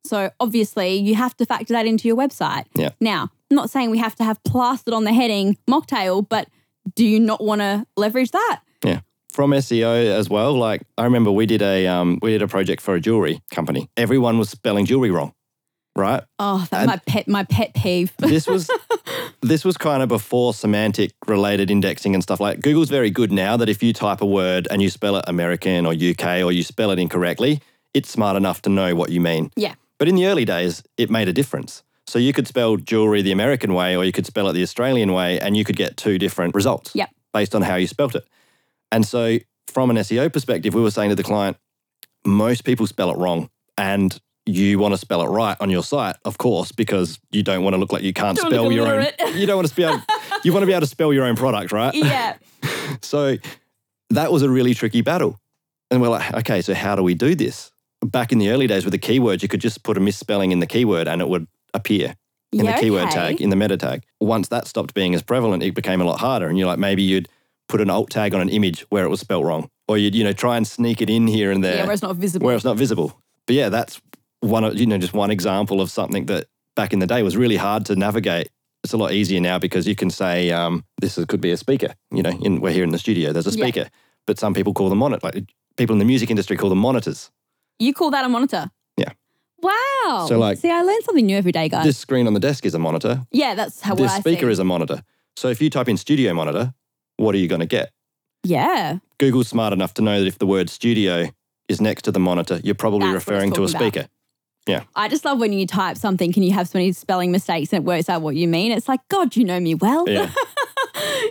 [0.05, 2.67] So obviously, you have to factor that into your website.
[2.75, 2.91] Yeah.
[3.01, 6.49] Now, I'm not saying we have to have plastered on the heading mocktail, but
[6.95, 8.61] do you not want to leverage that?
[9.35, 10.53] From SEO as well.
[10.53, 13.91] Like I remember we did a um, we did a project for a jewelry company.
[13.97, 15.33] Everyone was spelling jewelry wrong,
[15.97, 16.23] right?
[16.39, 18.13] Oh, that's my pet my pet peeve.
[18.19, 18.71] this was
[19.43, 22.61] this was kind of before semantic related indexing and stuff like.
[22.61, 25.85] Google's very good now that if you type a word and you spell it American
[25.85, 27.61] or UK or you spell it incorrectly,
[27.93, 29.51] it's smart enough to know what you mean.
[29.57, 29.75] Yeah.
[29.99, 31.83] But in the early days, it made a difference.
[32.07, 35.13] So you could spell jewelry the American way or you could spell it the Australian
[35.13, 36.93] way and you could get two different results.
[36.95, 37.11] Yep.
[37.33, 38.25] Based on how you spelt it.
[38.93, 41.57] And so, from an SEO perspective, we were saying to the client,
[42.25, 43.51] most people spell it wrong.
[43.77, 47.65] And you want to spell it right on your site, of course, because you don't
[47.65, 49.07] want to look like you can't don't spell your own.
[49.35, 50.05] You don't want to spell.
[50.45, 51.95] you want to be able to spell your own product, right?
[51.95, 52.37] Yeah.
[53.03, 53.37] so
[54.11, 55.41] that was a really tricky battle,
[55.91, 57.71] and we're like, okay, so how do we do this?
[58.03, 60.61] Back in the early days with the keywords, you could just put a misspelling in
[60.61, 62.15] the keyword and it would appear
[62.53, 63.15] in yeah, the keyword okay.
[63.15, 64.05] tag, in the meta tag.
[64.21, 66.49] Once that stopped being as prevalent, it became a lot harder.
[66.49, 67.29] And you're like, maybe you'd
[67.69, 70.25] put an alt tag on an image where it was spelt wrong, or you'd you
[70.25, 72.47] know try and sneak it in here and there, yeah, where it's not visible.
[72.47, 73.21] Where it's not visible.
[73.47, 74.01] But yeah, that's
[74.41, 76.47] one of you know just one example of something that
[76.77, 78.51] back in the day was really hard to navigate.
[78.83, 81.57] It's a lot easier now because you can say um, this is, could be a
[81.57, 81.95] speaker.
[82.11, 83.33] You know, in, we're here in the studio.
[83.33, 83.89] There's a speaker, yeah.
[84.27, 85.21] but some people call them monitor.
[85.25, 85.45] Like
[85.77, 87.31] people in the music industry call them monitors.
[87.79, 88.71] You call that a monitor?
[88.97, 89.13] Yeah.
[89.61, 90.27] Wow.
[90.29, 91.85] So like, see, I learn something new every day, guys.
[91.85, 93.23] This screen on the desk is a monitor.
[93.31, 93.95] Yeah, that's how.
[93.95, 95.03] This speaker is a monitor.
[95.37, 96.75] So if you type in studio monitor,
[97.17, 97.91] what are you going to get?
[98.43, 98.99] Yeah.
[99.19, 101.29] Google's smart enough to know that if the word studio
[101.69, 104.01] is next to the monitor, you're probably That's referring to a speaker.
[104.01, 104.11] About.
[104.67, 104.83] Yeah.
[104.97, 107.83] I just love when you type something and you have so many spelling mistakes and
[107.83, 108.73] it works out what you mean.
[108.73, 110.09] It's like, God, you know me well.
[110.09, 110.31] Yeah.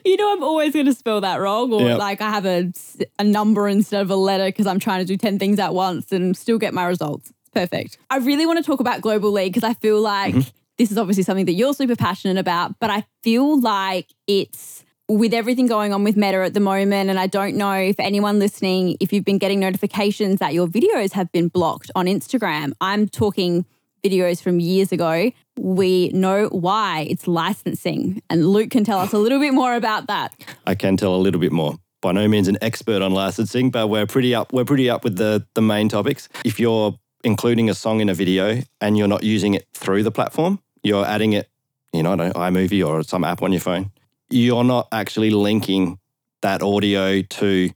[0.06, 2.00] You know, I'm always going to spell that wrong, or Yep.
[2.00, 2.72] like I have a,
[3.20, 6.12] a number instead of a letter because I'm trying to do 10 things at once
[6.12, 7.32] and still get my results.
[7.54, 7.98] Perfect.
[8.10, 10.50] I really want to talk about Global League because I feel like mm-hmm.
[10.78, 15.34] this is obviously something that you're super passionate about, but I feel like it's with
[15.34, 17.10] everything going on with Meta at the moment.
[17.10, 21.12] And I don't know if anyone listening, if you've been getting notifications that your videos
[21.14, 22.74] have been blocked on Instagram.
[22.80, 23.66] I'm talking
[24.04, 25.32] videos from years ago.
[25.58, 28.22] We know why it's licensing.
[28.30, 30.34] And Luke can tell us a little bit more about that.
[30.66, 31.76] I can tell a little bit more.
[32.02, 34.52] By no means an expert on licensing, but we're pretty up.
[34.52, 36.28] We're pretty up with the the main topics.
[36.44, 40.12] If you're including a song in a video and you're not using it through the
[40.12, 41.50] platform, you're adding it,
[41.94, 43.92] you know, know, iMovie or some app on your phone.
[44.34, 46.00] You're not actually linking
[46.42, 47.70] that audio to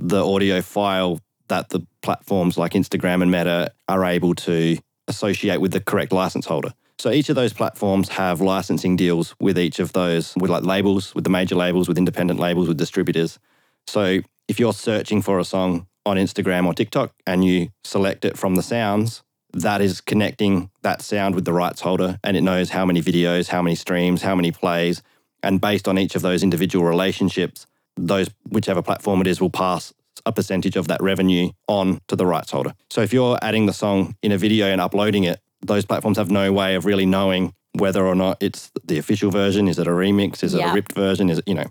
[0.00, 5.72] the audio file that the platforms like Instagram and Meta are able to associate with
[5.72, 6.72] the correct license holder.
[7.00, 11.16] So each of those platforms have licensing deals with each of those, with like labels,
[11.16, 13.40] with the major labels, with independent labels, with distributors.
[13.88, 18.38] So if you're searching for a song on Instagram or TikTok and you select it
[18.38, 22.70] from the sounds, that is connecting that sound with the rights holder and it knows
[22.70, 25.02] how many videos, how many streams, how many plays.
[25.44, 27.66] And based on each of those individual relationships,
[27.96, 29.92] those whichever platform it is will pass
[30.26, 32.74] a percentage of that revenue on to the rights holder.
[32.90, 36.30] So if you're adding the song in a video and uploading it, those platforms have
[36.30, 39.68] no way of really knowing whether or not it's the official version.
[39.68, 40.42] Is it a remix?
[40.42, 40.70] Is it Yeah.
[40.70, 41.28] a ripped version?
[41.28, 41.66] Is it, you know?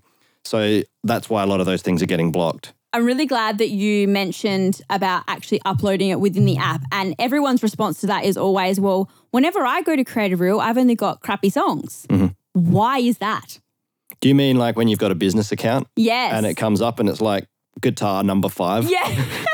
[0.45, 2.73] So that's why a lot of those things are getting blocked.
[2.91, 6.83] I'm really glad that you mentioned about actually uploading it within the app.
[6.91, 10.77] And everyone's response to that is always, well, whenever I go to Creative Reel, I've
[10.77, 12.05] only got crappy songs.
[12.09, 12.27] Mm-hmm.
[12.53, 13.59] Why is that?
[14.23, 16.33] Do you mean like when you've got a business account Yes.
[16.33, 17.45] and it comes up and it's like
[17.81, 18.89] guitar number five?
[18.89, 19.25] yeah.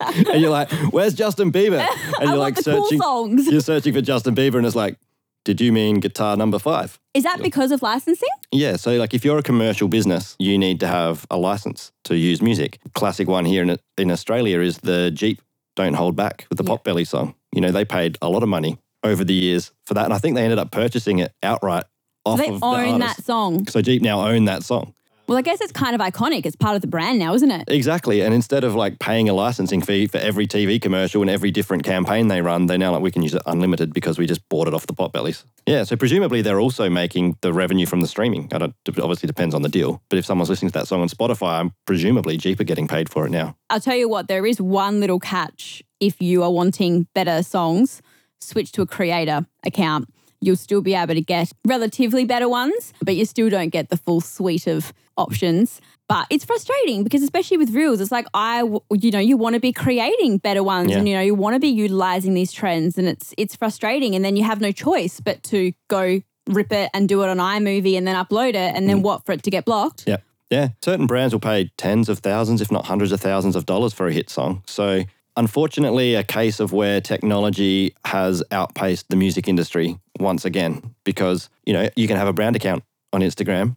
[0.00, 1.84] And you're like, where's Justin Bieber?
[2.20, 3.46] And you're like cool searching, songs.
[3.48, 4.98] you're searching for Justin Bieber and it's like,
[5.44, 6.98] did you mean guitar number five?
[7.12, 8.28] Is that because of licensing?
[8.52, 12.16] Yeah, so like if you're a commercial business, you need to have a license to
[12.16, 12.78] use music.
[12.94, 15.40] Classic one here in in Australia is the Jeep
[15.74, 16.76] Don't Hold Back with the Yeah.
[16.76, 17.34] Potbelleez song.
[17.52, 20.18] You know, they paid a lot of money over the years for that, and I
[20.18, 21.84] think they ended up purchasing it outright
[22.26, 23.18] off they of the own artist.
[23.18, 23.66] that song.
[23.68, 24.94] So Jeep now own that song.
[25.28, 26.46] Well, I guess it's kind of iconic.
[26.46, 27.64] It's part of the brand now, isn't it?
[27.66, 28.20] Exactly.
[28.20, 31.82] And instead of like paying a licensing fee for every TV commercial and every different
[31.82, 34.68] campaign they run, they now like we can use it unlimited because we just bought
[34.68, 35.44] it off the Potbelleez.
[35.66, 35.82] Yeah.
[35.82, 38.48] So presumably they're also making the revenue from the streaming.
[38.52, 40.00] I don't it obviously depends on the deal.
[40.10, 43.08] But if someone's listening to that song on Spotify, I'm presumably Jeep are getting paid
[43.08, 43.56] for it now.
[43.68, 48.00] I'll tell you what, there is one little catch if you are wanting better songs,
[48.40, 50.08] switch to a creator account.
[50.46, 53.96] You'll still be able to get relatively better ones, but you still don't get the
[53.96, 55.80] full suite of options.
[56.08, 59.60] But it's frustrating because, especially with reels, it's like I, you know, you want to
[59.60, 60.98] be creating better ones, Yeah.
[60.98, 64.24] and you know, you want to be utilizing these trends, and it's it's frustrating, and
[64.24, 67.98] then you have no choice but to go rip it and do it on iMovie
[67.98, 69.02] and then upload it, and then mm.
[69.02, 70.04] what for it to get blocked?
[70.06, 70.18] Yeah.
[70.48, 70.68] Yeah.
[70.80, 74.06] Certain brands will pay tens of thousands, if not hundreds of thousands of dollars for
[74.06, 74.62] a hit song.
[74.66, 75.02] So,
[75.36, 81.72] unfortunately, a case of where technology has outpaced the music industry once again, because, you
[81.72, 82.82] know, you can have a brand account
[83.12, 83.76] on Instagram.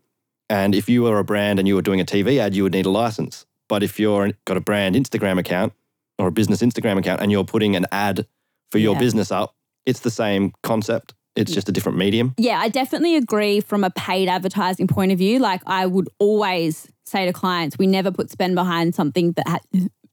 [0.49, 2.73] And if you were a brand and you were doing a TV ad, you would
[2.73, 3.45] need a license.
[3.67, 5.73] But if you're got a brand Instagram account
[6.17, 8.25] or a business Instagram account and you're putting an ad
[8.71, 8.99] for your Yeah.
[8.99, 9.55] business up,
[9.85, 11.13] it's the same concept.
[11.35, 12.33] It's just a different medium.
[12.37, 15.39] Yeah, I definitely agree from a paid advertising point of view.
[15.39, 19.59] Like I would always say to clients, we never put spend behind something that ha-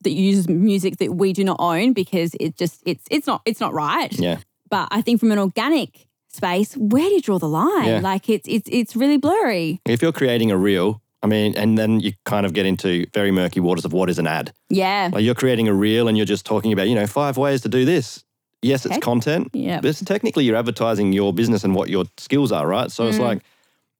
[0.07, 3.61] that uses music that we do not own because it just it's it's not it's
[3.61, 4.13] not right.
[4.19, 4.39] Yeah.
[4.71, 7.87] But I think from an organic space, where do you draw the line?
[7.89, 8.01] Yeah.
[8.01, 9.81] Like it's it's it's really blurry.
[9.85, 13.31] If you're creating a reel, I mean, and then you kind of get into very
[13.31, 14.53] murky waters of what is an ad.
[14.71, 15.11] Yeah.
[15.13, 17.69] Like you're creating a reel and you're just talking about, you know, five ways to
[17.69, 18.23] do this.
[18.63, 19.81] Yes, it's content, Yeah.
[19.81, 22.91] but technically you're advertising your business and what your skills are, right?
[22.91, 23.09] So Mm.
[23.11, 23.43] it's like,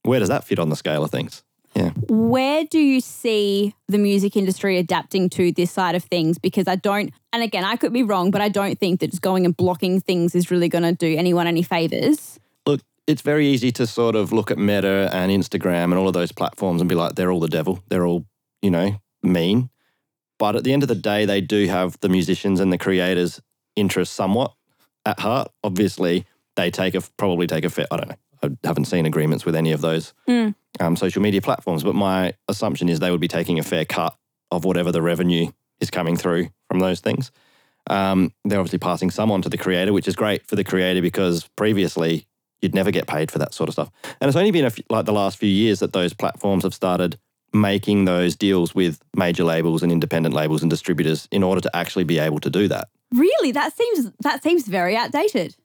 [0.03, 1.43] where does that fit on the scale of things?
[1.77, 1.91] Yeah.
[2.09, 6.39] Where do you see the music industry adapting to this side of things?
[6.39, 9.21] Because I don't, and again, I could be wrong, but I don't think that just
[9.21, 12.41] going and blocking things is really going to do anyone any favors.
[12.65, 16.15] Look, it's very easy to sort of look at Meta and Instagram and all of
[16.15, 17.83] those platforms and be like, they're all the devil.
[17.91, 18.25] They're all,
[18.63, 19.69] you know, mean.
[20.39, 23.43] But at the end of the day, they do have the musicians and the creators'
[23.75, 24.55] interests somewhat
[25.05, 25.51] at heart.
[25.63, 26.25] Obviously,
[26.57, 27.87] they take a probably take a fair.
[27.91, 28.17] I don't know.
[28.43, 30.13] I haven't seen agreements with any of those
[30.81, 34.17] um, social media platforms, but my assumption is they would be taking a fair cut
[34.51, 37.31] of whatever the revenue is coming through from those things.
[37.89, 41.01] Um, they're obviously passing some on to the creator, which is great for the creator
[41.01, 42.27] because previously
[42.61, 43.91] you'd never get paid for that sort of stuff.
[44.21, 46.75] And it's only been a few, like the last few years that those platforms have
[46.75, 47.19] started
[47.53, 52.05] making those deals with major labels and independent labels and distributors in order to actually
[52.05, 52.89] be able to do that.
[53.13, 55.57] Really, that seems that seems very outdated.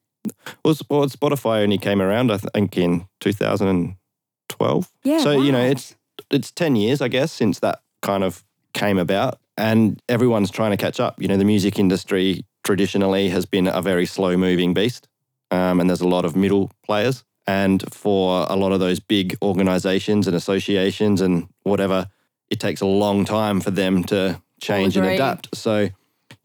[0.64, 5.96] Well, Spotify only came around, I think, in 2012 Yeah, So, you know, it's
[6.30, 8.44] it's 10 years, I guess, since that kind of
[8.74, 9.40] came about.
[9.58, 11.22] And everyone's trying to catch up.
[11.22, 15.08] You know, the music industry traditionally has been a very slow moving beast.
[15.50, 17.24] Um, and there's a lot of middle players.
[17.48, 22.08] And for a lot of those big organizations and associations and whatever,
[22.50, 25.56] it takes a long time for them to change and adapt.
[25.58, 25.90] So,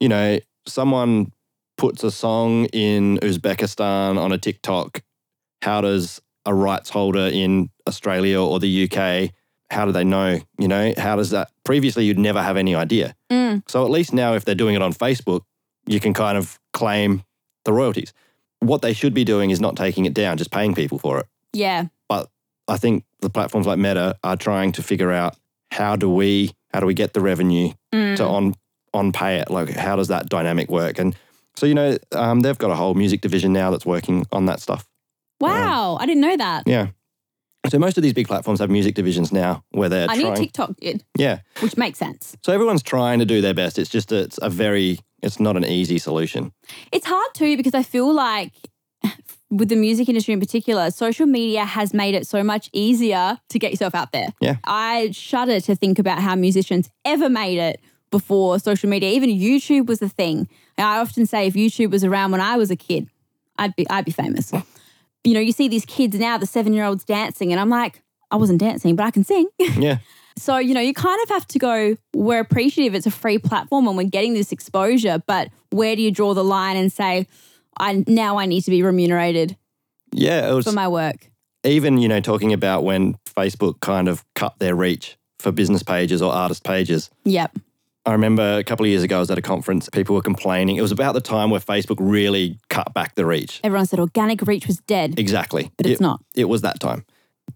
[0.00, 1.32] you know, someone
[1.76, 5.02] puts a song in Uzbekistan on a TikTok.
[5.62, 9.32] How does a rights holder in Australia or the UK,
[9.70, 10.38] how do they know?
[10.58, 11.50] You know, how does that?
[11.64, 13.14] Previously, you'd never have any idea.
[13.30, 13.62] Mm.
[13.68, 15.42] So at least now, if they're doing it on Facebook,
[15.86, 17.22] you can kind of claim
[17.64, 18.12] the royalties.
[18.60, 21.26] What they should be doing is not taking it down, just paying people for it.
[21.52, 21.86] Yeah.
[22.08, 22.30] But
[22.68, 25.36] I think the platforms like Meta are trying to figure out
[25.70, 28.16] how do we how do we get the revenue Mm.
[28.16, 28.54] to on
[28.94, 29.50] on pay it?
[29.50, 30.98] Like how does that dynamic work?
[30.98, 31.16] And
[31.56, 34.60] so you know um, they've got a whole music division now that's working on that
[34.60, 34.86] stuff.
[35.40, 35.96] Wow.
[36.00, 36.64] I didn't know that.
[36.66, 36.88] Yeah.
[37.68, 40.36] So most of these big platforms have music divisions now where they're I knew trying.
[40.36, 41.40] TikTok did, yeah.
[41.60, 42.36] which makes sense.
[42.44, 43.78] So everyone's trying to do their best.
[43.78, 46.52] It's just a, it's a very it's not an easy solution.
[46.92, 48.52] It's hard too because I feel like
[49.50, 53.58] with the music industry in particular, social media has made it so much easier to
[53.58, 54.28] get yourself out there.
[54.40, 54.56] Yeah.
[54.64, 57.80] I shudder to think about how musicians ever made it
[58.10, 59.10] before social media.
[59.10, 60.48] Even YouTube was a thing.
[60.78, 63.08] I often say if YouTube was around when I was a kid,
[63.58, 64.52] I'd be I'd be famous.
[65.24, 68.02] You know, you see these kids now, the seven year olds dancing, and I'm like,
[68.30, 69.48] I wasn't dancing, but I can sing.
[69.78, 69.98] Yeah.
[70.38, 73.88] So, you know, you kind of have to go, we're appreciative it's a free platform
[73.88, 77.26] and we're getting this exposure, but where do you draw the line and say,
[77.78, 79.56] I now I need to be remunerated
[80.12, 80.50] Yeah.
[80.50, 81.30] It was for my work?
[81.64, 86.22] even you know talking about when Facebook kind of cut their reach for business pages
[86.22, 87.10] or artist pages.
[87.24, 87.58] Yep.
[88.06, 89.88] I remember a couple of years ago, I was at a conference.
[89.88, 90.76] People were complaining.
[90.76, 93.60] It was about the time where Facebook really cut back the reach.
[93.64, 95.72] Everyone said organic reach was dead, Exactly.
[95.76, 96.20] but it's It- not.
[96.36, 97.04] It was that time.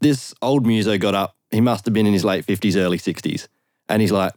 [0.00, 1.36] This old muso got up.
[1.52, 3.46] He must have been in his late 50s, early 60s.
[3.88, 4.32] And he's like,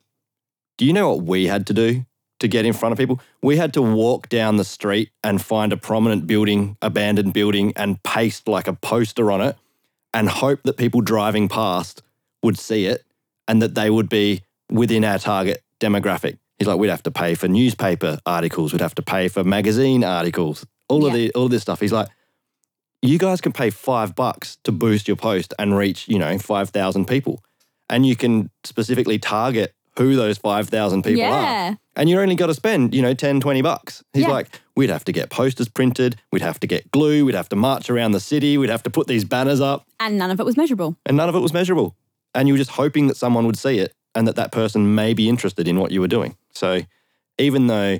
[0.77, 2.05] Do you know what we had to do
[2.39, 3.19] to get in front of people?
[3.41, 8.01] We had to walk down the street and find a prominent building, abandoned building, and
[8.03, 9.55] paste like a poster on it
[10.13, 12.01] and hope that people driving past
[12.43, 13.03] would see it
[13.47, 14.41] and that they would be
[14.71, 16.37] within our target demographic.
[16.59, 20.03] He's like, we'd have to pay for newspaper articles, we'd have to pay for magazine
[20.03, 21.79] articles, all of the all of this stuff.
[21.79, 22.07] He's like,
[23.01, 27.05] you guys can pay five bucks to boost your post and reach, you know, 5,000
[27.05, 27.43] people.
[27.89, 31.71] And you can specifically target who those 5,000 people yeah.
[31.71, 31.77] are.
[31.97, 34.03] And you're only got to spend, you know, 10, 20 bucks.
[34.13, 34.31] He's Yeah.
[34.31, 37.55] like, we'd have to get posters printed, we'd have to get glue, we'd have to
[37.55, 40.45] march around the city, we'd have to put these banners up, And none of it
[40.45, 40.95] was measurable.
[41.05, 41.95] and none of it was measurable.
[42.33, 45.13] And you were just hoping that someone would see it and that that person may
[45.13, 46.35] be interested in what you were doing.
[46.51, 46.81] So
[47.37, 47.99] even though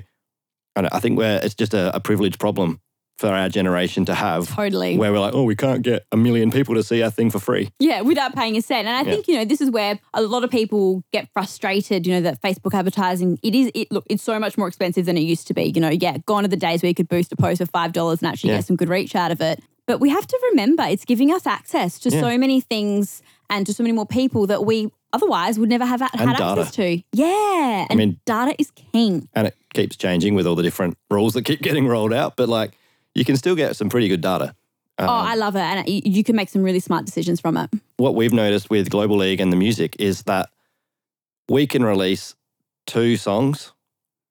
[0.76, 2.80] I, don't, I think we're, it's just a, a privileged problem
[3.16, 4.96] for our generation to have Totally.
[4.98, 7.38] where we're like, oh, we can't get a million people to see our thing for
[7.38, 7.70] free.
[7.78, 8.88] Yeah, without paying a cent.
[8.88, 9.14] And I Yeah.
[9.14, 12.42] think, you know, this is where a lot of people get frustrated, you know, that
[12.42, 15.54] Facebook advertising, it is, it look, it's so much more expensive than it used to
[15.54, 15.70] be.
[15.72, 18.18] You know, yeah, gone are the days where you could boost a post for $5
[18.20, 18.56] and actually Yeah.
[18.56, 19.60] get some good reach out of it.
[19.86, 22.20] But we have to remember it's giving us access to Yeah.
[22.20, 26.02] so many things and to so many more people that we otherwise would never have
[26.02, 26.60] And had data.
[26.60, 27.02] access to.
[27.12, 27.86] Yeah.
[27.88, 29.28] And mean- data is king.
[29.34, 32.36] And it keeps changing with all the different rules that keep getting rolled out.
[32.36, 32.72] But like,
[33.14, 34.54] you can still get some pretty good data.
[34.98, 35.60] Um, oh, I love it.
[35.60, 37.70] And you, you can make some really smart decisions from it.
[37.96, 40.50] what we've noticed with Global League and the music is that
[41.48, 42.34] we can release
[42.86, 43.72] two songs.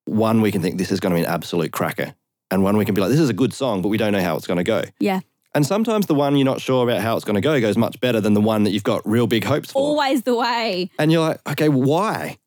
[0.05, 2.13] One, we can think this is going to be an absolute cracker.
[2.51, 4.21] And one, we can be like, this is a good song, but we don't know
[4.21, 4.83] how it's going to go.
[4.99, 5.21] Yeah.
[5.55, 7.99] And sometimes the one you're not sure about how it's going to go goes much
[7.99, 9.79] better than the one that you've got real big hopes for.
[9.79, 10.89] Always the way.
[10.97, 12.37] And you're like, okay, why?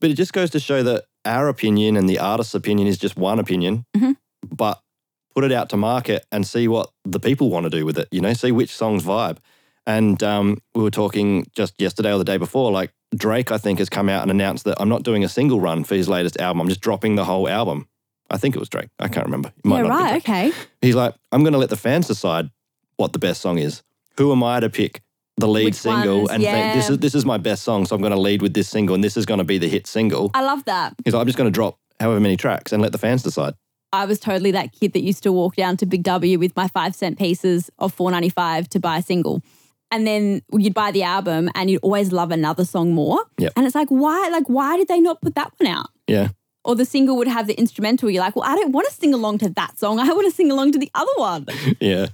[0.00, 3.16] But it just goes to show that our opinion and the artist's opinion is just
[3.16, 3.84] one opinion.
[3.96, 4.16] Mhm.
[4.50, 4.80] But
[5.34, 8.08] put it out to market and see what the people want to do with it.
[8.10, 9.38] You know, see which songs vibe.
[9.86, 13.78] And um, we were talking just yesterday or the day before, like Drake, I think,
[13.80, 16.38] has come out and announced that I'm not doing a single run for his latest
[16.40, 16.60] album.
[16.60, 17.86] I'm just dropping the whole album.
[18.30, 18.88] I think it was Drake.
[18.98, 19.52] I can't remember.
[19.56, 20.16] It might yeah, not right.
[20.16, 20.52] Okay.
[20.80, 22.50] He's like, I'm going to let the fans decide
[22.96, 23.82] what the best song is.
[24.16, 25.02] Who am I to pick
[25.36, 26.30] the lead Which single ones?
[26.30, 28.54] and think this is this is my best song, so I'm going to lead with
[28.54, 30.30] this single, and this is going to be the hit single.
[30.34, 30.94] I love that.
[31.04, 33.54] He's like, I'm just going to drop however many tracks and let the fans decide.
[33.92, 36.66] I was totally that kid that used to walk down to Big W with my
[36.68, 39.42] five cent pieces of four ninety five to buy a single.
[39.90, 43.20] And then you'd buy the album and you'd always love another song more.
[43.38, 43.52] Yep.
[43.54, 44.28] And it's like, why?
[44.30, 45.86] Like, why did they not put that one out?
[46.08, 46.30] Yeah,
[46.64, 48.10] Or the single would have the instrumental.
[48.10, 49.98] You're like, well, I don't want to sing along to that song.
[49.98, 51.46] I want to sing along to the other one.
[51.80, 52.06] yeah.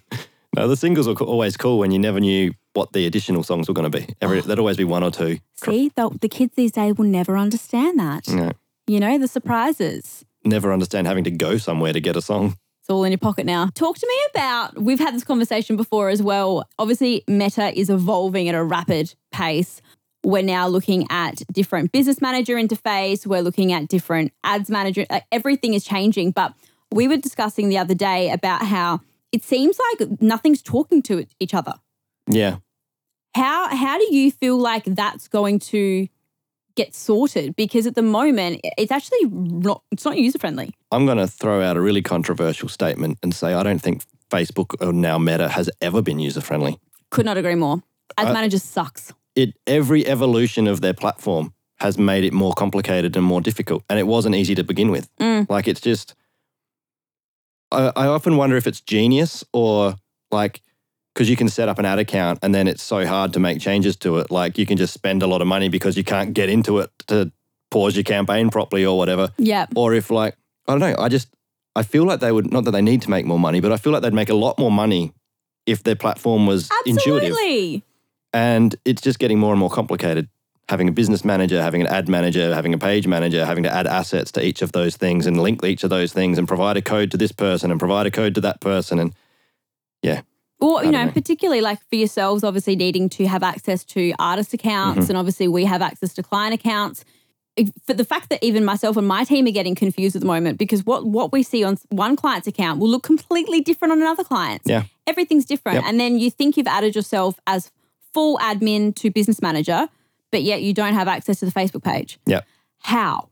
[0.57, 3.69] No, the singles were co- always cool when you never knew what the additional songs
[3.69, 4.07] were going to be.
[4.21, 4.43] Every, oh.
[4.43, 5.39] there'd always be one or two.
[5.55, 8.29] See, the, the kids these days will never understand that.
[8.29, 8.51] No,
[8.87, 10.25] You know, the surprises.
[10.45, 12.57] never understand having to go somewhere to get a song.
[12.81, 13.69] It's all in your pocket now.
[13.75, 16.67] Talk to me about, we've had this conversation before as well.
[16.79, 19.83] Obviously, Meta is evolving at a rapid pace.
[20.23, 23.27] We're now looking at different business manager interface.
[23.27, 25.07] We're looking at different ads manager.
[25.11, 26.33] Like everything is changing.
[26.33, 26.53] But
[26.93, 29.01] we were discussing the other day about how
[29.33, 31.75] it seems like nothing's talking to each other.
[32.29, 32.57] Yeah.
[33.35, 36.09] How how do you feel like that's going to
[36.75, 37.57] get sorted?
[37.57, 40.75] Because at the moment, it's actually not it's not user friendly.
[40.91, 44.75] I'm going to throw out a really controversial statement and say I don't think Facebook
[44.85, 46.79] or now Meta has ever been user friendly.
[47.11, 47.83] Could not agree more.
[48.19, 49.13] Ads Uh, manager sucks.
[49.35, 53.99] It every evolution of their platform has made it more complicated and more difficult, and
[53.99, 55.09] it wasn't easy to begin with.
[55.17, 55.49] Mm.
[55.49, 56.15] Like it's just,
[57.71, 59.97] I, I often wonder if it's genius or
[60.31, 60.63] like
[61.15, 63.61] because you can set up an ad account and then it's so hard to make
[63.61, 64.31] changes to it.
[64.31, 66.91] Like you can just spend a lot of money because you can't get into it
[67.09, 67.33] to
[67.71, 69.31] pause your campaign properly or whatever.
[69.37, 69.67] Yeah.
[69.75, 70.37] Or if like
[70.69, 71.29] I don't know, I just
[71.77, 73.77] I feel like they would not that they need to make more money, but I
[73.77, 75.13] feel like they'd make a lot more money
[75.67, 77.37] if their platform was intuitive.
[78.33, 80.29] And it's just getting more and more complicated.
[80.69, 83.89] Having a business manager, having an ad manager, having a page manager, having to add
[83.89, 86.83] assets to each of those things and link each of those things and provide a
[86.83, 89.01] code to this person and provide a code to that person.
[89.01, 89.13] And
[90.01, 90.21] yeah,
[90.61, 91.11] Or, you know, know.
[91.11, 95.11] particularly like for yourselves, obviously needing to have access to artist accounts, Mm-hmm.
[95.11, 97.05] and obviously we have access to client accounts.
[97.85, 100.57] For the fact that even myself and my team are getting confused at the moment
[100.57, 104.23] because what what we see on one client's account will look completely different on another
[104.23, 104.69] client's.
[104.69, 104.85] Yeah.
[105.09, 105.79] Everything's different.
[105.79, 105.85] Yep.
[105.87, 107.73] And then you think you've added yourself as
[108.13, 109.89] full admin to business manager,
[110.31, 112.19] but yet you don't have access to the Facebook page.
[112.27, 112.41] yeah.
[112.83, 113.29] How?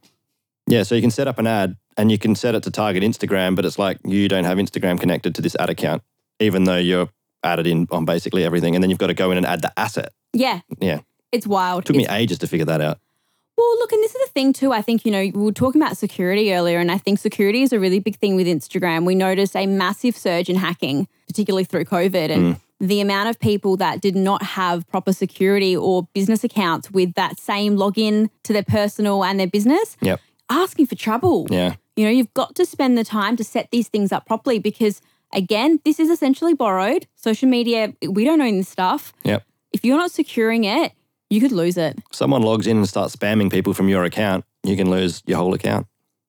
[0.67, 3.03] Yeah, so you can set up an ad and you can set it to target
[3.03, 6.03] Instagram, but it's like you don't have Instagram connected to this ad account,
[6.39, 7.09] even though you're
[7.43, 8.75] added in on basically everything.
[8.75, 10.13] And then you've got to go in and add the asset.
[10.35, 10.61] Yeah.
[10.79, 11.01] Yeah.
[11.33, 11.85] It's wild.
[11.85, 12.99] It took me ages to figure that out.
[13.57, 14.73] Well, look, and this is the thing too.
[14.73, 17.73] I think, you know, we were talking about security earlier, and I think security is
[17.73, 19.05] a really big thing with Instagram.
[19.05, 22.61] We noticed a massive surge in hacking, particularly through COVID, and mm.
[22.81, 27.39] The amount of people that did not have proper security or business accounts with that
[27.39, 30.21] same login to their personal and their business, Yep.
[30.49, 31.47] asking for trouble.
[31.51, 31.75] Yeah.
[31.97, 35.01] You know, you've got to spend the time to set these things up properly because,
[35.33, 37.07] again, this is essentially borrowed.
[37.17, 39.13] Social media, we don't own this stuff.
[39.25, 39.43] Yep.
[39.73, 40.93] If you're not securing it,
[41.31, 41.99] you could lose it.
[42.13, 45.53] Someone logs in and starts spamming people from your account, you can lose your whole
[45.55, 45.87] account.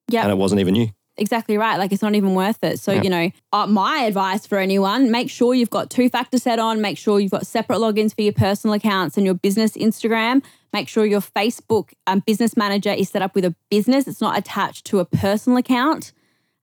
[0.08, 0.22] Yeah.
[0.22, 0.88] And it wasn't even you.
[1.20, 1.76] Exactly right.
[1.76, 2.80] Like it's not even worth it.
[2.80, 3.02] So, Yeah.
[3.02, 6.80] you know, uh, my advice for anyone make sure you've got two factor set on,
[6.80, 10.42] make sure you've got separate logins for your personal accounts and your business Instagram.
[10.72, 14.38] Make sure your Facebook um, business manager is set up with a business, it's not
[14.38, 16.12] attached to a personal account.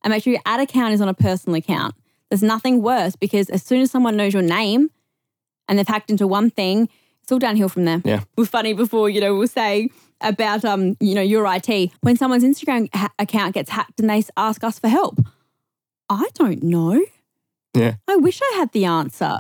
[0.04, 1.94] And make sure your ad account is on a personal account.
[2.30, 4.90] There's nothing worse because as soon as someone knows your name
[5.68, 6.88] and they've hacked into one thing,
[7.24, 8.02] it's all downhill from there.
[8.06, 8.22] Yeah.
[8.38, 9.90] We're funny before, you know, we'll say
[10.22, 11.92] about, um, you know, your IT.
[12.02, 15.20] When someone's Instagram ha- account gets hacked and they ask us for help,
[16.10, 17.04] I don't know.
[17.74, 17.96] Yeah.
[18.08, 19.40] I wish I had the answer.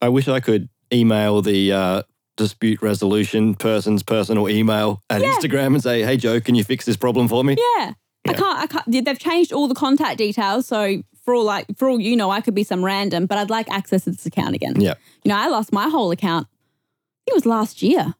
[0.00, 2.02] I wish I could email the uh,
[2.36, 5.32] dispute resolution person's personal email at Yeah.
[5.34, 7.56] Instagram and say, hey, Joe, can you fix this problem for me?
[7.76, 7.92] Yeah.
[8.26, 10.66] I can't, I can't, they've changed all the contact details.
[10.66, 13.48] So for all like, for all you know, I could be some random, but I'd
[13.48, 14.78] like access to this account again.
[14.80, 14.94] Yeah.
[15.24, 16.46] You know, I lost my whole account.
[17.26, 18.14] It was last year.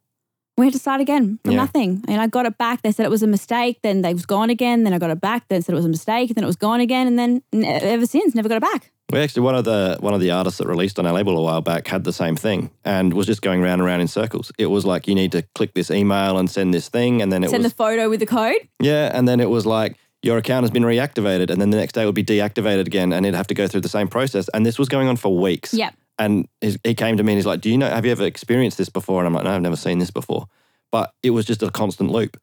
[0.58, 1.58] We had to start again from Yeah.
[1.64, 2.04] nothing.
[2.08, 2.82] And I got it back.
[2.82, 3.78] They said it was a mistake.
[3.82, 4.82] Then they was gone again.
[4.84, 5.44] Then I got it back.
[5.48, 6.34] Then said it was a mistake.
[6.34, 7.06] Then it was gone again.
[7.06, 8.90] And then ever since, never got it back.
[9.10, 11.42] We actually one of the one of the artists that released on our label a
[11.42, 14.52] while back had the same thing and was just going round and round in circles.
[14.58, 17.42] It was like you need to click this email and send this thing, and then
[17.42, 18.68] it Send was the photo with the code.
[18.82, 21.92] yeah, and then it was like your account has been reactivated, and then the next
[21.94, 24.48] day it would be deactivated again, and it'd have to go through the same process.
[24.52, 25.72] And this was going on for weeks.
[25.72, 25.94] Yep.
[26.18, 26.48] And
[26.84, 27.88] he came to me and he's like, "Do you know?
[27.88, 30.46] Have you ever experienced this before?" And I'm like, "No, I've never seen this before."
[30.90, 32.36] But it was just a constant loop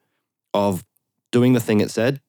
[0.54, 0.86] of
[1.32, 2.22] doing the thing it said,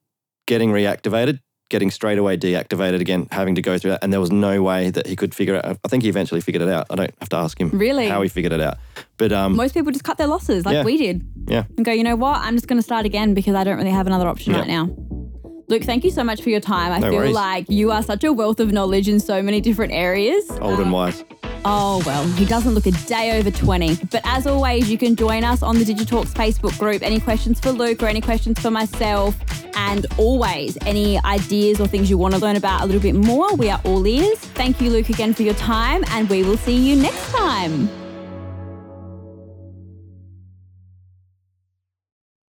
[0.47, 4.33] getting reactivated, getting straight away deactivated again, having to go through that, and there was
[4.33, 5.65] no way that he could figure it.
[5.65, 5.79] out.
[5.85, 6.87] I think he eventually figured it out.
[6.91, 8.09] I don't have to ask him Really?
[8.09, 8.79] how he figured it out,
[9.17, 10.85] but um, Most people just cut their losses like Yeah.
[10.85, 12.39] we did yeah, and go, you know what?
[12.41, 14.61] I'm just going to start again because I don't really have another option Yeah.
[14.61, 14.89] right now.
[15.69, 16.93] Luke, thank you so much for your time.
[16.93, 17.35] I No feel worries.
[17.35, 20.49] like you are such a wealth of knowledge in so many different areas.
[20.61, 21.25] old and wise.
[21.69, 23.97] Oh, well, he doesn't look a day over 20.
[24.13, 27.03] But as always, you can join us on the Digitalks Facebook group.
[27.03, 29.35] Any questions for Luke or any questions for myself?
[29.75, 33.53] And always, any ideas or things you want to learn about a little bit more,
[33.57, 34.39] we are all ears.
[34.39, 38.06] Thank you, Luke, again for your time, and we will see you next time.